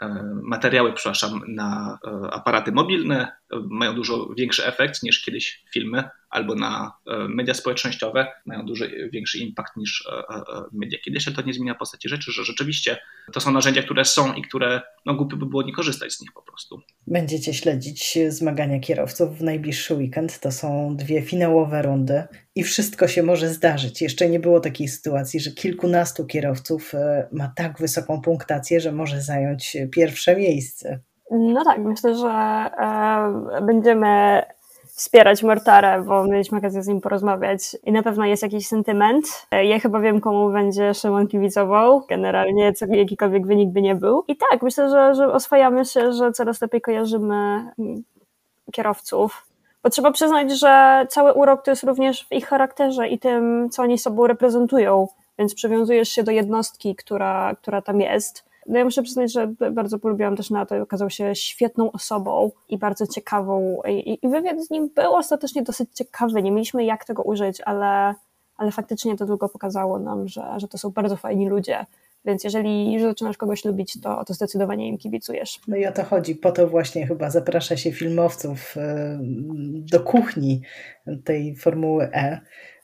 materiały, 0.43 0.93
przepraszam, 0.93 1.41
na 1.47 1.99
aparaty 2.31 2.71
mobilne 2.71 3.31
mają 3.69 3.95
dużo 3.95 4.29
większy 4.37 4.65
efekt 4.65 5.03
niż 5.03 5.21
kiedyś 5.25 5.63
filmy, 5.73 6.03
albo 6.29 6.55
na 6.55 6.93
media 7.29 7.53
społecznościowe 7.53 8.27
mają 8.45 8.65
dużo 8.65 8.85
większy 9.11 9.37
impact 9.37 9.77
niż 9.77 10.07
media 10.71 10.99
kiedyś, 10.99 11.25
to 11.35 11.41
nie 11.41 11.53
zmienia 11.53 11.75
postaci 11.75 12.09
rzeczy, 12.09 12.31
że 12.31 12.43
rzeczywiście 12.43 12.97
to 13.33 13.41
są 13.41 13.51
narzędzia, 13.51 13.83
które 13.83 14.05
są 14.05 14.33
i 14.33 14.41
które 14.41 14.81
no 15.05 15.13
głupio 15.13 15.37
by 15.37 15.45
było 15.45 15.63
nie 15.63 15.73
korzystać 15.73 16.13
z 16.13 16.21
nich 16.21 16.31
po 16.33 16.41
prostu. 16.41 16.81
Będziecie 17.07 17.53
śledzić 17.53 18.17
zmagania 18.29 18.79
kierowców 18.79 19.37
w 19.37 19.43
najbliższy 19.43 19.93
weekend. 19.93 20.39
To 20.39 20.51
są 20.51 20.95
dwie 20.95 21.21
finałowe 21.21 21.81
rundy 21.81 22.23
i 22.55 22.63
wszystko 22.63 23.07
się 23.07 23.23
może 23.23 23.49
zdarzyć. 23.49 24.01
Jeszcze 24.01 24.29
nie 24.29 24.39
było 24.39 24.59
takiej 24.59 24.87
sytuacji, 24.87 25.39
że 25.39 25.51
kilkunastu 25.51 26.25
kierowców 26.25 26.95
e, 26.95 27.27
ma 27.31 27.53
tak 27.55 27.79
wysoką 27.79 28.21
punktację, 28.21 28.79
że 28.79 28.91
może 28.91 29.21
zająć 29.21 29.77
pierwsze 29.91 30.35
miejsce. 30.35 30.99
No 31.31 31.63
tak, 31.63 31.79
myślę, 31.79 32.15
że 32.15 32.27
e, 32.27 33.61
będziemy 33.61 34.43
wspierać 34.95 35.43
Mortarę, 35.43 36.03
bo 36.07 36.23
mieliśmy 36.23 36.57
okazję 36.57 36.83
z 36.83 36.87
nim 36.87 37.01
porozmawiać 37.01 37.77
i 37.83 37.91
na 37.91 38.03
pewno 38.03 38.25
jest 38.25 38.43
jakiś 38.43 38.67
sentyment. 38.67 39.25
E, 39.51 39.65
ja 39.65 39.79
chyba 39.79 39.99
wiem, 39.99 40.21
komu 40.21 40.51
będzie 40.51 40.93
Szymon 40.93 41.27
kibicował, 41.27 42.05
generalnie 42.09 42.73
co, 42.73 42.85
jakikolwiek 42.85 43.47
wynik 43.47 43.69
by 43.69 43.81
nie 43.81 43.95
był. 43.95 44.23
I 44.27 44.37
tak, 44.37 44.61
myślę, 44.61 44.89
że, 44.89 45.15
że 45.15 45.33
oswajamy 45.33 45.85
się, 45.85 46.13
że 46.13 46.31
coraz 46.31 46.61
lepiej 46.61 46.81
kojarzymy 46.81 47.35
mm, 47.79 48.03
kierowców, 48.71 49.52
bo 49.83 49.89
trzeba 49.89 50.11
przyznać, 50.11 50.59
że 50.59 51.05
cały 51.09 51.33
urok 51.33 51.65
to 51.65 51.71
jest 51.71 51.83
również 51.83 52.27
w 52.27 52.31
ich 52.31 52.47
charakterze 52.47 53.07
i 53.07 53.19
tym, 53.19 53.69
co 53.69 53.81
oni 53.81 53.97
sobą 53.97 54.27
reprezentują, 54.27 55.07
więc 55.39 55.55
przywiązujesz 55.55 56.09
się 56.09 56.23
do 56.23 56.31
jednostki, 56.31 56.95
która, 56.95 57.55
która 57.55 57.81
tam 57.81 58.01
jest. 58.01 58.45
No 58.67 58.77
ja 58.77 58.85
muszę 58.85 59.03
przyznać, 59.03 59.33
że 59.33 59.47
bardzo 59.71 59.99
polubiłam 59.99 60.35
też 60.35 60.49
na 60.49 60.65
to, 60.65 60.81
okazał 60.81 61.09
się 61.09 61.35
świetną 61.35 61.91
osobą 61.91 62.51
i 62.69 62.77
bardzo 62.77 63.07
ciekawą. 63.07 63.81
I, 63.87 64.19
i 64.21 64.29
wywiad 64.29 64.61
z 64.61 64.69
nim 64.69 64.89
był 64.95 65.15
ostatecznie 65.15 65.63
dosyć 65.63 65.89
ciekawy. 65.93 66.43
Nie 66.43 66.51
mieliśmy 66.51 66.85
jak 66.85 67.05
tego 67.05 67.23
użyć, 67.23 67.61
ale, 67.61 68.15
ale 68.57 68.71
faktycznie 68.71 69.17
to 69.17 69.25
tylko 69.25 69.49
pokazało 69.49 69.99
nam, 69.99 70.27
że, 70.27 70.43
że 70.57 70.67
to 70.67 70.77
są 70.77 70.89
bardzo 70.89 71.15
fajni 71.17 71.49
ludzie 71.49 71.85
Więc 72.25 72.43
jeżeli 72.43 72.93
już 72.93 73.03
zaczynasz 73.03 73.37
kogoś 73.37 73.65
lubić, 73.65 74.01
to, 74.01 74.23
to 74.25 74.33
zdecydowanie 74.33 74.87
im 74.87 74.97
kibicujesz. 74.97 75.59
No 75.67 75.75
i 75.75 75.85
o 75.85 75.91
to 75.91 76.03
chodzi. 76.03 76.35
Po 76.35 76.51
to 76.51 76.67
właśnie 76.67 77.07
chyba 77.07 77.29
zaprasza 77.29 77.77
się 77.77 77.91
filmowców 77.91 78.77
e, 78.77 79.19
do 79.91 79.99
kuchni 79.99 80.61
tej 81.23 81.55
Formuły 81.55 82.09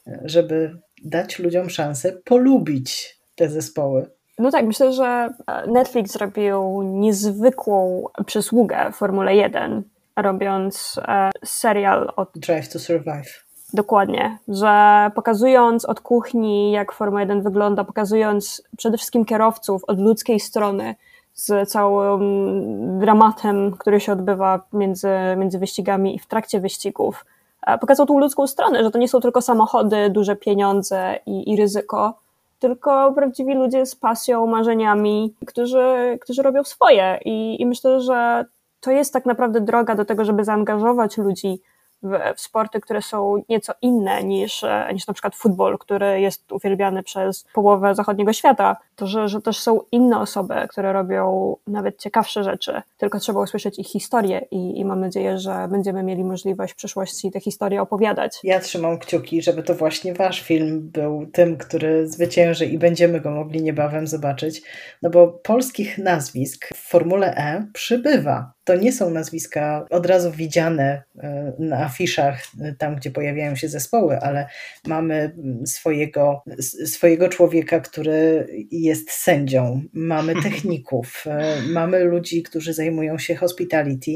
E, 0.09 0.21
żeby 0.25 0.79
dać 1.05 1.39
ludziom 1.39 1.69
szansę 1.69 2.11
polubić 2.25 3.19
te 3.35 3.49
zespoły. 3.49 4.11
No 4.39 4.51
tak, 4.51 4.65
myślę, 4.65 4.93
że 4.93 5.29
Netflix 5.67 6.11
zrobił 6.11 6.81
niezwykłą 6.83 8.05
przysługę 8.25 8.91
Formule 8.93 9.35
1, 9.35 9.83
robiąc 10.15 10.99
e, 11.07 11.29
serial 11.45 12.11
od 12.15 12.29
Drive 12.35 12.69
to 12.69 12.79
Survive. 12.79 13.48
Dokładnie, 13.73 14.37
że 14.47 15.11
pokazując 15.15 15.85
od 15.85 16.01
kuchni, 16.01 16.71
jak 16.71 16.91
Formuła 16.91 17.21
1 17.21 17.41
wygląda, 17.41 17.83
pokazując 17.83 18.63
przede 18.77 18.97
wszystkim 18.97 19.25
kierowców 19.25 19.83
od 19.87 19.99
ludzkiej 19.99 20.39
strony, 20.39 20.95
z 21.39 21.69
całym 21.69 22.99
dramatem, 22.99 23.71
który 23.71 23.99
się 23.99 24.11
odbywa 24.11 24.61
między, 24.73 25.09
między 25.37 25.59
wyścigami 25.59 26.15
i 26.15 26.19
w 26.19 26.25
trakcie 26.25 26.59
wyścigów, 26.59 27.25
e, 27.67 27.77
pokazał 27.77 28.05
tą 28.05 28.19
ludzką 28.19 28.47
stronę, 28.47 28.83
że 28.83 28.91
to 28.91 28.99
nie 28.99 29.07
są 29.07 29.19
tylko 29.19 29.41
samochody, 29.41 30.09
duże 30.09 30.35
pieniądze 30.35 31.19
i, 31.25 31.51
i 31.51 31.57
ryzyko, 31.57 32.13
tylko 32.59 33.13
prawdziwi 33.13 33.53
ludzie 33.53 33.85
z 33.85 33.95
pasją, 33.95 34.47
marzeniami, 34.47 35.33
którzy, 35.45 36.17
którzy 36.21 36.41
robią 36.41 36.63
swoje. 36.63 37.19
I, 37.25 37.61
I 37.61 37.65
myślę, 37.65 38.01
że 38.01 38.45
to 38.81 38.91
jest 38.91 39.13
tak 39.13 39.25
naprawdę 39.25 39.61
droga 39.61 39.95
do 39.95 40.05
tego, 40.05 40.25
żeby 40.25 40.43
zaangażować 40.43 41.17
ludzi 41.17 41.61
w, 42.03 42.41
sporty, 42.41 42.81
które 42.81 43.01
są 43.01 43.43
nieco 43.49 43.73
inne 43.81 44.23
niż, 44.23 44.63
e, 44.63 44.89
niż 44.93 45.07
na 45.07 45.13
przykład 45.13 45.35
futbol, 45.35 45.77
który 45.77 46.21
jest 46.21 46.51
uwielbiany 46.51 47.03
przez 47.03 47.45
połowę 47.53 47.95
zachodniego 47.95 48.33
świata, 48.33 48.77
to 48.95 49.07
że, 49.07 49.27
że 49.27 49.41
też 49.41 49.59
są 49.59 49.79
inne 49.91 50.19
osoby, 50.19 50.55
które 50.69 50.93
robią 50.93 51.55
nawet 51.67 51.99
ciekawsze 51.99 52.43
rzeczy, 52.43 52.81
tylko 52.97 53.19
trzeba 53.19 53.41
usłyszeć 53.41 53.79
ich 53.79 53.87
historię 53.87 54.45
i, 54.51 54.79
i 54.79 54.85
mam 54.85 54.99
nadzieję, 54.99 55.37
że 55.37 55.67
będziemy 55.71 56.03
mieli 56.03 56.23
możliwość 56.23 56.73
w 56.73 56.75
przyszłości 56.75 57.31
te 57.31 57.39
historie 57.39 57.81
opowiadać. 57.81 58.39
Ja 58.43 58.59
trzymam 58.59 58.99
kciuki, 58.99 59.41
żeby 59.41 59.63
to 59.63 59.75
właśnie 59.75 60.13
wasz 60.13 60.41
film 60.41 60.89
był 60.93 61.27
tym, 61.33 61.57
który 61.57 62.07
zwycięży 62.07 62.65
i 62.65 62.77
będziemy 62.77 63.21
go 63.21 63.31
mogli 63.31 63.63
niebawem 63.63 64.07
zobaczyć, 64.07 64.61
no 65.01 65.09
bo 65.09 65.27
polskich 65.27 65.97
nazwisk 65.97 66.67
w 66.75 66.89
Formule 66.89 67.35
E 67.35 67.67
przybywa 67.73 68.51
to 68.69 68.75
nie 68.75 68.91
są 68.93 69.09
nazwiska 69.09 69.85
od 69.89 70.05
razu 70.05 70.31
widziane 70.31 71.03
e, 71.17 71.53
na 71.59 71.85
afiszach, 71.85 72.41
e, 72.61 72.75
tam 72.75 72.95
gdzie 72.95 73.11
pojawiają 73.11 73.55
się 73.55 73.67
zespoły, 73.67 74.19
ale 74.19 74.47
mamy 74.87 75.35
swojego, 75.65 76.43
swojego 76.85 77.29
człowieka, 77.29 77.79
który 77.79 78.47
jest 78.71 79.11
sędzią, 79.11 79.81
mamy 79.93 80.35
techników, 80.43 81.23
e, 81.27 81.61
mamy 81.61 82.03
ludzi, 82.03 82.43
którzy 82.43 82.73
zajmują 82.73 83.17
się 83.17 83.35
hospitality. 83.35 84.11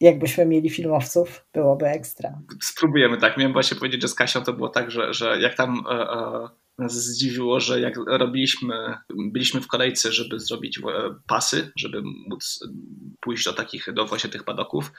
Jakbyśmy 0.00 0.46
mieli 0.46 0.70
filmowców, 0.70 1.46
byłoby 1.52 1.86
ekstra. 1.86 2.38
Spróbujemy 2.62 3.18
tak. 3.18 3.36
Miałem 3.36 3.52
właśnie 3.52 3.76
powiedzieć, 3.76 4.02
że 4.02 4.08
z 4.08 4.14
Kasią 4.14 4.42
to 4.42 4.52
było 4.52 4.68
tak, 4.68 4.90
że, 4.90 5.14
że 5.14 5.40
jak 5.40 5.54
tam 5.54 5.84
nas 6.78 7.04
zdziwiło, 7.04 7.60
że 7.60 7.80
jak 7.80 7.94
robiliśmy, 8.06 8.98
byliśmy 9.10 9.60
w 9.60 9.66
kolejce, 9.66 10.12
żeby 10.12 10.40
zrobić 10.40 10.80
pasy, 11.26 11.72
żeby 11.76 12.02
móc 12.02 12.60
pójść 13.20 13.44
do 13.44 13.52
takich, 13.52 13.92
do 13.92 14.06
właśnie 14.06 14.30
tych 14.30 14.44
padoków, 14.44 14.92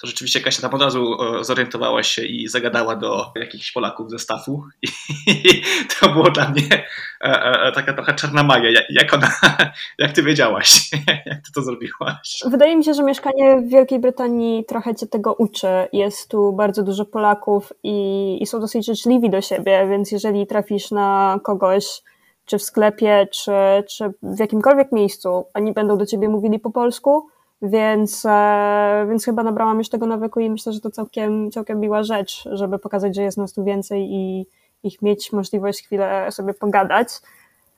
to 0.00 0.06
rzeczywiście 0.06 0.40
Kasia 0.40 0.62
tam 0.62 0.74
od 0.74 0.82
razu 0.82 1.16
e, 1.22 1.44
zorientowała 1.44 2.02
się 2.02 2.22
i 2.22 2.48
zagadała 2.48 2.96
do 2.96 3.32
jakichś 3.36 3.72
Polaków 3.72 4.10
ze 4.10 4.18
stafu 4.18 4.64
i 4.82 4.88
to 6.00 6.08
było 6.08 6.30
dla 6.30 6.48
mnie 6.48 6.84
e, 7.20 7.62
e, 7.62 7.72
taka 7.72 7.92
trochę 7.92 8.14
czarna 8.14 8.42
magia. 8.42 8.80
Jak 8.90 9.14
ona, 9.14 9.30
jak 9.98 10.12
ty 10.12 10.22
wiedziałaś, 10.22 10.90
jak 11.26 11.36
ty 11.46 11.52
to 11.54 11.62
zrobiłaś? 11.62 12.42
Wydaje 12.50 12.76
mi 12.76 12.84
się, 12.84 12.94
że 12.94 13.02
mieszkanie 13.02 13.62
w 13.62 13.68
Wielkiej 13.68 13.98
Brytanii 13.98 14.64
trochę 14.64 14.94
cię 14.94 15.06
tego 15.06 15.34
uczy. 15.34 15.68
Jest 15.92 16.30
tu 16.30 16.52
bardzo 16.52 16.82
dużo 16.82 17.04
Polaków 17.04 17.72
i, 17.82 18.38
i 18.42 18.46
są 18.46 18.60
dosyć 18.60 18.86
życzliwi 18.86 19.30
do 19.30 19.40
siebie, 19.40 19.86
więc 19.90 20.12
jeżeli 20.12 20.46
trafisz 20.46 20.90
na 20.90 21.40
kogoś, 21.44 22.02
czy 22.44 22.58
w 22.58 22.62
sklepie, 22.62 23.28
czy, 23.32 23.52
czy 23.88 24.12
w 24.22 24.38
jakimkolwiek 24.38 24.92
miejscu, 24.92 25.46
oni 25.54 25.72
będą 25.72 25.98
do 25.98 26.06
ciebie 26.06 26.28
mówili 26.28 26.58
po 26.58 26.70
polsku, 26.70 27.26
więc, 27.62 28.26
e, 28.26 29.06
więc 29.08 29.24
chyba 29.24 29.42
nabrałam 29.42 29.78
już 29.78 29.88
tego 29.88 30.06
nawyku 30.06 30.40
i 30.40 30.50
myślę, 30.50 30.72
że 30.72 30.80
to 30.80 30.90
całkiem, 30.90 31.50
całkiem 31.50 31.80
miła 31.80 32.02
rzecz, 32.02 32.48
żeby 32.52 32.78
pokazać, 32.78 33.16
że 33.16 33.22
jest 33.22 33.38
nas 33.38 33.52
tu 33.52 33.64
więcej 33.64 34.12
i 34.12 34.46
ich 34.82 35.02
mieć 35.02 35.32
możliwość 35.32 35.82
chwilę 35.82 36.26
sobie 36.30 36.54
pogadać. 36.54 37.08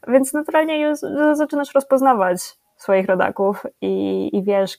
Więc 0.08 0.32
naturalnie 0.32 0.80
już 0.80 0.98
zaczynasz 1.32 1.74
rozpoznawać 1.74 2.56
swoich 2.76 3.06
rodaków 3.06 3.66
i, 3.80 4.30
i 4.32 4.42
wiesz, 4.42 4.78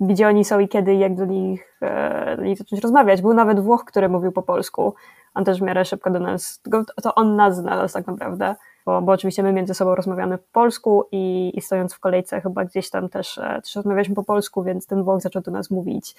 gdzie 0.00 0.28
oni 0.28 0.44
są 0.44 0.58
i 0.58 0.68
kiedy 0.68 0.94
jak 0.94 1.14
do 1.14 1.24
nich, 1.24 1.78
e, 1.82 2.36
do 2.36 2.42
nich 2.42 2.58
zacząć 2.58 2.82
rozmawiać. 2.82 3.22
Był 3.22 3.34
nawet 3.34 3.60
Włoch, 3.60 3.84
który 3.84 4.08
mówił 4.08 4.32
po 4.32 4.42
polsku. 4.42 4.94
On 5.34 5.44
też 5.44 5.58
w 5.58 5.62
miarę 5.62 5.84
szybko 5.84 6.10
do 6.10 6.20
nas, 6.20 6.60
to 7.02 7.14
on 7.14 7.36
nas 7.36 7.56
znalazł 7.56 7.94
tak 7.94 8.06
naprawdę 8.06 8.54
bo, 8.86 9.02
bo 9.02 9.12
oczywiście 9.12 9.42
my 9.42 9.52
między 9.52 9.74
sobą 9.74 9.94
rozmawiamy 9.94 10.38
po 10.38 10.44
polsku 10.52 11.08
i, 11.12 11.52
i 11.54 11.60
stojąc 11.60 11.94
w 11.94 11.98
kolejce 11.98 12.40
chyba 12.40 12.64
gdzieś 12.64 12.90
tam 12.90 13.08
też, 13.08 13.38
e, 13.38 13.60
też 13.62 13.76
rozmawialiśmy 13.76 14.14
po 14.14 14.24
polsku, 14.24 14.62
więc 14.62 14.86
ten 14.86 15.02
Włoch 15.02 15.20
zaczął 15.20 15.42
do 15.42 15.50
nas 15.50 15.70
mówić, 15.70 16.14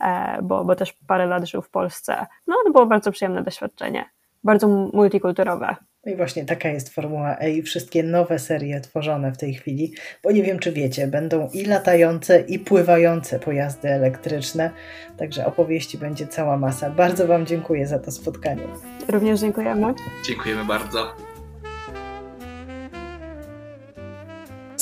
e, 0.00 0.38
bo, 0.42 0.64
bo 0.64 0.74
też 0.76 0.92
parę 1.06 1.26
lat 1.26 1.44
żył 1.48 1.62
w 1.62 1.70
Polsce. 1.70 2.26
No 2.46 2.56
to 2.64 2.72
było 2.72 2.86
bardzo 2.86 3.12
przyjemne 3.12 3.42
doświadczenie, 3.42 4.04
bardzo 4.44 4.68
multikulturowe. 4.68 5.76
No 6.06 6.12
i 6.12 6.16
właśnie 6.16 6.44
taka 6.44 6.68
jest 6.68 6.94
Formuła 6.94 7.36
E 7.38 7.50
i 7.50 7.62
wszystkie 7.62 8.02
nowe 8.02 8.38
serie 8.38 8.80
tworzone 8.80 9.32
w 9.32 9.38
tej 9.38 9.54
chwili, 9.54 9.92
bo 10.22 10.30
nie 10.30 10.42
wiem 10.42 10.58
czy 10.58 10.72
wiecie, 10.72 11.06
będą 11.06 11.48
i 11.52 11.64
latające, 11.64 12.40
i 12.40 12.58
pływające 12.58 13.38
pojazdy 13.38 13.88
elektryczne, 13.88 14.70
także 15.16 15.46
opowieści 15.46 15.98
będzie 15.98 16.26
cała 16.26 16.56
masa. 16.56 16.90
Bardzo 16.90 17.26
Wam 17.26 17.46
dziękuję 17.46 17.86
za 17.86 17.98
to 17.98 18.10
spotkanie. 18.10 18.62
Również 19.08 19.40
dziękujemy. 19.40 19.94
Dziękujemy 20.26 20.64
bardzo. 20.64 21.31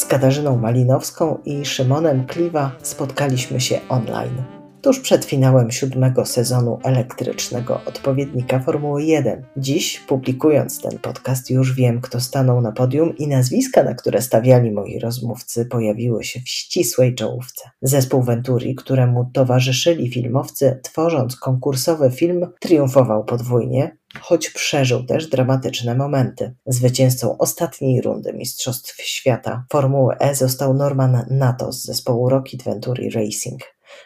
Katarzyną 0.04 0.56
Malinowską 0.56 1.38
i 1.44 1.64
Szymonem 1.64 2.26
Kliwa 2.26 2.72
spotkaliśmy 2.82 3.60
się 3.60 3.80
online. 3.88 4.42
Tuż 4.82 5.00
przed 5.00 5.24
finałem 5.24 5.70
siódmego 5.70 6.26
sezonu 6.26 6.78
elektrycznego 6.84 7.80
odpowiednika 7.86 8.60
Formuły 8.60 9.04
1. 9.04 9.44
Dziś, 9.56 10.00
publikując 10.00 10.80
ten 10.82 10.98
podcast, 10.98 11.50
już 11.50 11.74
wiem, 11.74 12.00
kto 12.00 12.20
stanął 12.20 12.60
na 12.60 12.72
podium 12.72 13.16
i 13.16 13.28
nazwiska, 13.28 13.82
na 13.82 13.94
które 13.94 14.22
stawiali 14.22 14.72
moi 14.72 14.98
rozmówcy, 14.98 15.66
pojawiły 15.66 16.24
się 16.24 16.40
w 16.40 16.48
ścisłej 16.48 17.14
czołówce. 17.14 17.70
Zespół 17.82 18.22
Venturi, 18.22 18.74
któremu 18.74 19.30
towarzyszyli 19.32 20.10
filmowcy, 20.10 20.80
tworząc 20.82 21.36
konkursowy 21.36 22.10
film, 22.10 22.46
triumfował 22.60 23.24
podwójnie, 23.24 23.96
choć 24.20 24.50
przeżył 24.50 25.04
też 25.04 25.26
dramatyczne 25.26 25.94
momenty. 25.94 26.54
Zwycięzcą 26.66 27.38
ostatniej 27.38 28.00
rundy 28.00 28.32
Mistrzostw 28.32 29.02
Świata 29.02 29.64
Formuły 29.72 30.18
E 30.18 30.34
został 30.34 30.74
Norman 30.74 31.26
Nato 31.30 31.72
z 31.72 31.84
zespołu 31.84 32.28
Rocket 32.28 32.62
Venturi 32.62 33.10
Racing. 33.10 33.60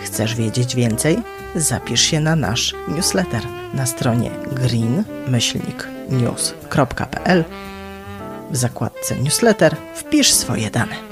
Chcesz 0.03 0.35
wiedzieć 0.35 0.75
więcej? 0.75 1.17
Zapisz 1.55 2.01
się 2.01 2.19
na 2.19 2.35
nasz 2.35 2.75
newsletter 2.87 3.43
na 3.73 3.85
stronie 3.85 4.31
green-news.pl. 4.51 7.43
W 8.51 8.57
zakładce 8.57 9.15
newsletter 9.15 9.75
wpisz 9.95 10.31
swoje 10.31 10.69
dane. 10.69 11.10